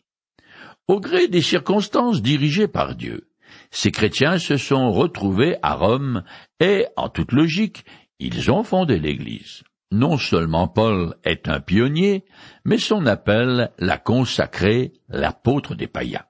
Au 0.87 1.01
gré 1.01 1.29
des 1.29 1.42
circonstances 1.42 2.22
dirigées 2.22 2.68
par 2.68 2.94
Dieu, 2.94 3.29
ces 3.70 3.90
chrétiens 3.90 4.38
se 4.38 4.57
sont 4.57 4.90
retrouvés 4.90 5.57
à 5.62 5.74
Rome 5.74 6.22
et, 6.59 6.87
en 6.96 7.11
toute 7.11 7.33
logique, 7.33 7.85
ils 8.18 8.51
ont 8.51 8.62
fondé 8.62 8.98
l'Église. 8.98 9.64
Non 9.90 10.16
seulement 10.16 10.66
Paul 10.66 11.14
est 11.24 11.48
un 11.48 11.61
pionnier, 11.61 12.24
mais 12.64 12.79
son 12.79 13.05
appel 13.05 13.70
l'a 13.79 13.98
consacré 13.98 14.92
l'apôtre 15.09 15.74
des 15.74 15.87
païens. 15.87 16.24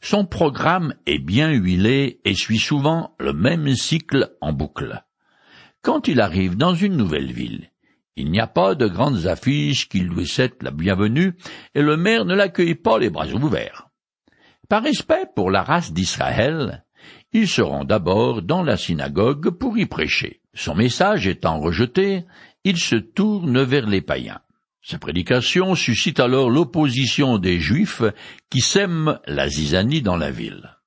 Son 0.00 0.24
programme 0.24 0.94
est 1.06 1.18
bien 1.18 1.50
huilé 1.50 2.20
et 2.24 2.34
suit 2.34 2.58
souvent 2.58 3.14
le 3.18 3.32
même 3.32 3.74
cycle 3.74 4.36
en 4.40 4.52
boucle. 4.52 5.04
Quand 5.82 6.08
il 6.08 6.20
arrive 6.20 6.56
dans 6.56 6.74
une 6.74 6.96
nouvelle 6.96 7.32
ville, 7.32 7.70
il 8.16 8.30
n'y 8.30 8.40
a 8.40 8.46
pas 8.46 8.74
de 8.74 8.86
grandes 8.86 9.26
affiches 9.26 9.88
qui 9.88 10.00
lui 10.00 10.26
souhaitent 10.26 10.62
la 10.62 10.70
bienvenue 10.70 11.34
et 11.74 11.82
le 11.82 11.96
maire 11.96 12.24
ne 12.24 12.34
l'accueille 12.34 12.74
pas 12.74 12.98
les 12.98 13.10
bras 13.10 13.28
ouverts. 13.28 13.88
Par 14.68 14.82
respect 14.82 15.26
pour 15.34 15.50
la 15.50 15.62
race 15.62 15.92
d'Israël, 15.92 16.84
il 17.32 17.48
se 17.48 17.62
rend 17.62 17.84
d'abord 17.84 18.42
dans 18.42 18.62
la 18.62 18.76
synagogue 18.76 19.50
pour 19.50 19.78
y 19.78 19.86
prêcher. 19.86 20.42
Son 20.54 20.74
message 20.74 21.26
étant 21.26 21.60
rejeté, 21.60 22.24
il 22.64 22.76
se 22.76 22.96
tourne 22.96 23.62
vers 23.62 23.86
les 23.86 24.02
païens. 24.02 24.40
Sa 24.90 24.98
prédication 24.98 25.74
suscite 25.74 26.18
alors 26.18 26.48
l'opposition 26.48 27.36
des 27.36 27.60
Juifs 27.60 28.02
qui 28.48 28.62
sèment 28.62 29.18
la 29.26 29.46
zizanie 29.46 30.00
dans 30.00 30.16
la 30.16 30.30
ville. 30.30 30.78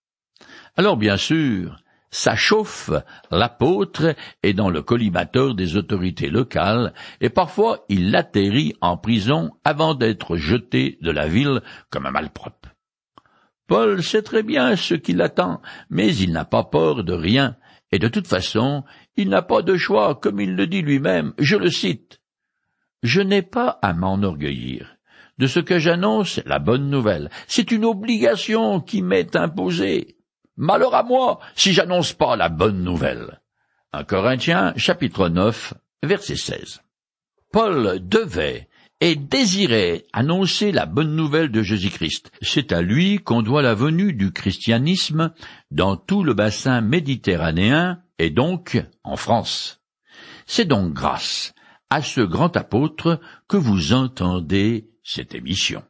Alors 0.76 0.98
bien 0.98 1.18
sûr, 1.18 1.76
ça 2.10 2.36
chauffe 2.36 2.90
l'apôtre 3.30 4.16
est 4.42 4.54
dans 4.54 4.72
le 4.72 4.82
collimateur 4.82 5.54
des 5.54 5.78
autorités 5.78 6.32
locales, 6.32 6.96
et 7.20 7.30
parfois 7.30 7.86
il 7.90 8.16
atterrit 8.16 8.74
en 8.82 8.98
prison 8.98 9.52
avant 9.64 9.94
d'être 9.94 10.36
jeté 10.36 10.98
de 11.04 11.12
la 11.12 11.28
ville 11.28 11.62
comme 11.92 12.08
un 12.08 12.12
malpropre. 12.12 12.70
Paul 13.68 14.02
sait 14.02 14.24
très 14.24 14.42
bien 14.42 14.76
ce 14.78 14.96
qui 14.96 15.14
l'attend, 15.14 15.62
mais 15.92 16.16
il 16.16 16.32
n'a 16.32 16.46
pas 16.46 16.64
peur 16.64 17.04
de 17.04 17.14
rien, 17.14 17.56
et 17.92 18.00
de 18.00 18.08
toute 18.08 18.28
façon, 18.28 18.84
il 19.16 19.30
n'a 19.30 19.44
pas 19.44 19.62
de 19.62 19.78
choix, 19.78 20.16
comme 20.16 20.40
il 20.40 20.56
le 20.56 20.66
dit 20.66 20.82
lui-même, 20.82 21.34
je 21.38 21.56
le 21.56 21.70
cite. 21.70 22.21
Je 23.04 23.22
n'ai 23.22 23.42
pas 23.42 23.80
à 23.82 23.94
m'enorgueillir. 23.94 24.98
De 25.38 25.48
ce 25.48 25.60
que 25.60 25.80
j'annonce, 25.80 26.40
la 26.46 26.60
bonne 26.60 26.90
nouvelle. 26.90 27.30
C'est 27.48 27.72
une 27.72 27.86
obligation 27.86 28.80
qui 28.80 29.02
m'est 29.02 29.36
imposée. 29.36 30.18
Malheur 30.56 30.94
à 30.94 31.04
moi 31.04 31.40
si 31.56 31.74
j'annonce 31.74 32.14
pas 32.14 32.36
la 32.36 32.50
bonne 32.50 32.84
nouvelle. 32.84 33.42
Un 33.94 34.04
Corinthiens, 34.04 34.74
chapitre 34.78 35.30
9, 35.30 35.74
verset 36.04 36.36
16. 36.36 36.82
Paul 37.52 38.08
devait 38.08 38.70
et 39.00 39.16
désirait 39.16 40.06
annoncer 40.14 40.72
la 40.72 40.86
bonne 40.86 41.16
nouvelle 41.16 41.50
de 41.50 41.64
Jésus-Christ. 41.64 42.32
C'est 42.42 42.72
à 42.72 42.82
lui 42.82 43.18
qu'on 43.18 43.42
doit 43.42 43.64
la 43.64 43.74
venue 43.74 44.14
du 44.14 44.32
christianisme 44.32 45.34
dans 45.72 45.98
tout 45.98 46.24
le 46.24 46.36
bassin 46.36 46.82
méditerranéen 46.82 48.04
et 48.20 48.30
donc 48.30 48.80
en 49.04 49.16
France. 49.16 49.82
C'est 50.46 50.66
donc 50.66 50.94
grâce 50.94 51.56
à 51.92 52.02
ce 52.02 52.22
grand 52.22 52.56
apôtre 52.56 53.20
que 53.50 53.58
vous 53.58 53.94
entendez 53.94 54.90
cette 55.04 55.36
émission. 55.36 55.84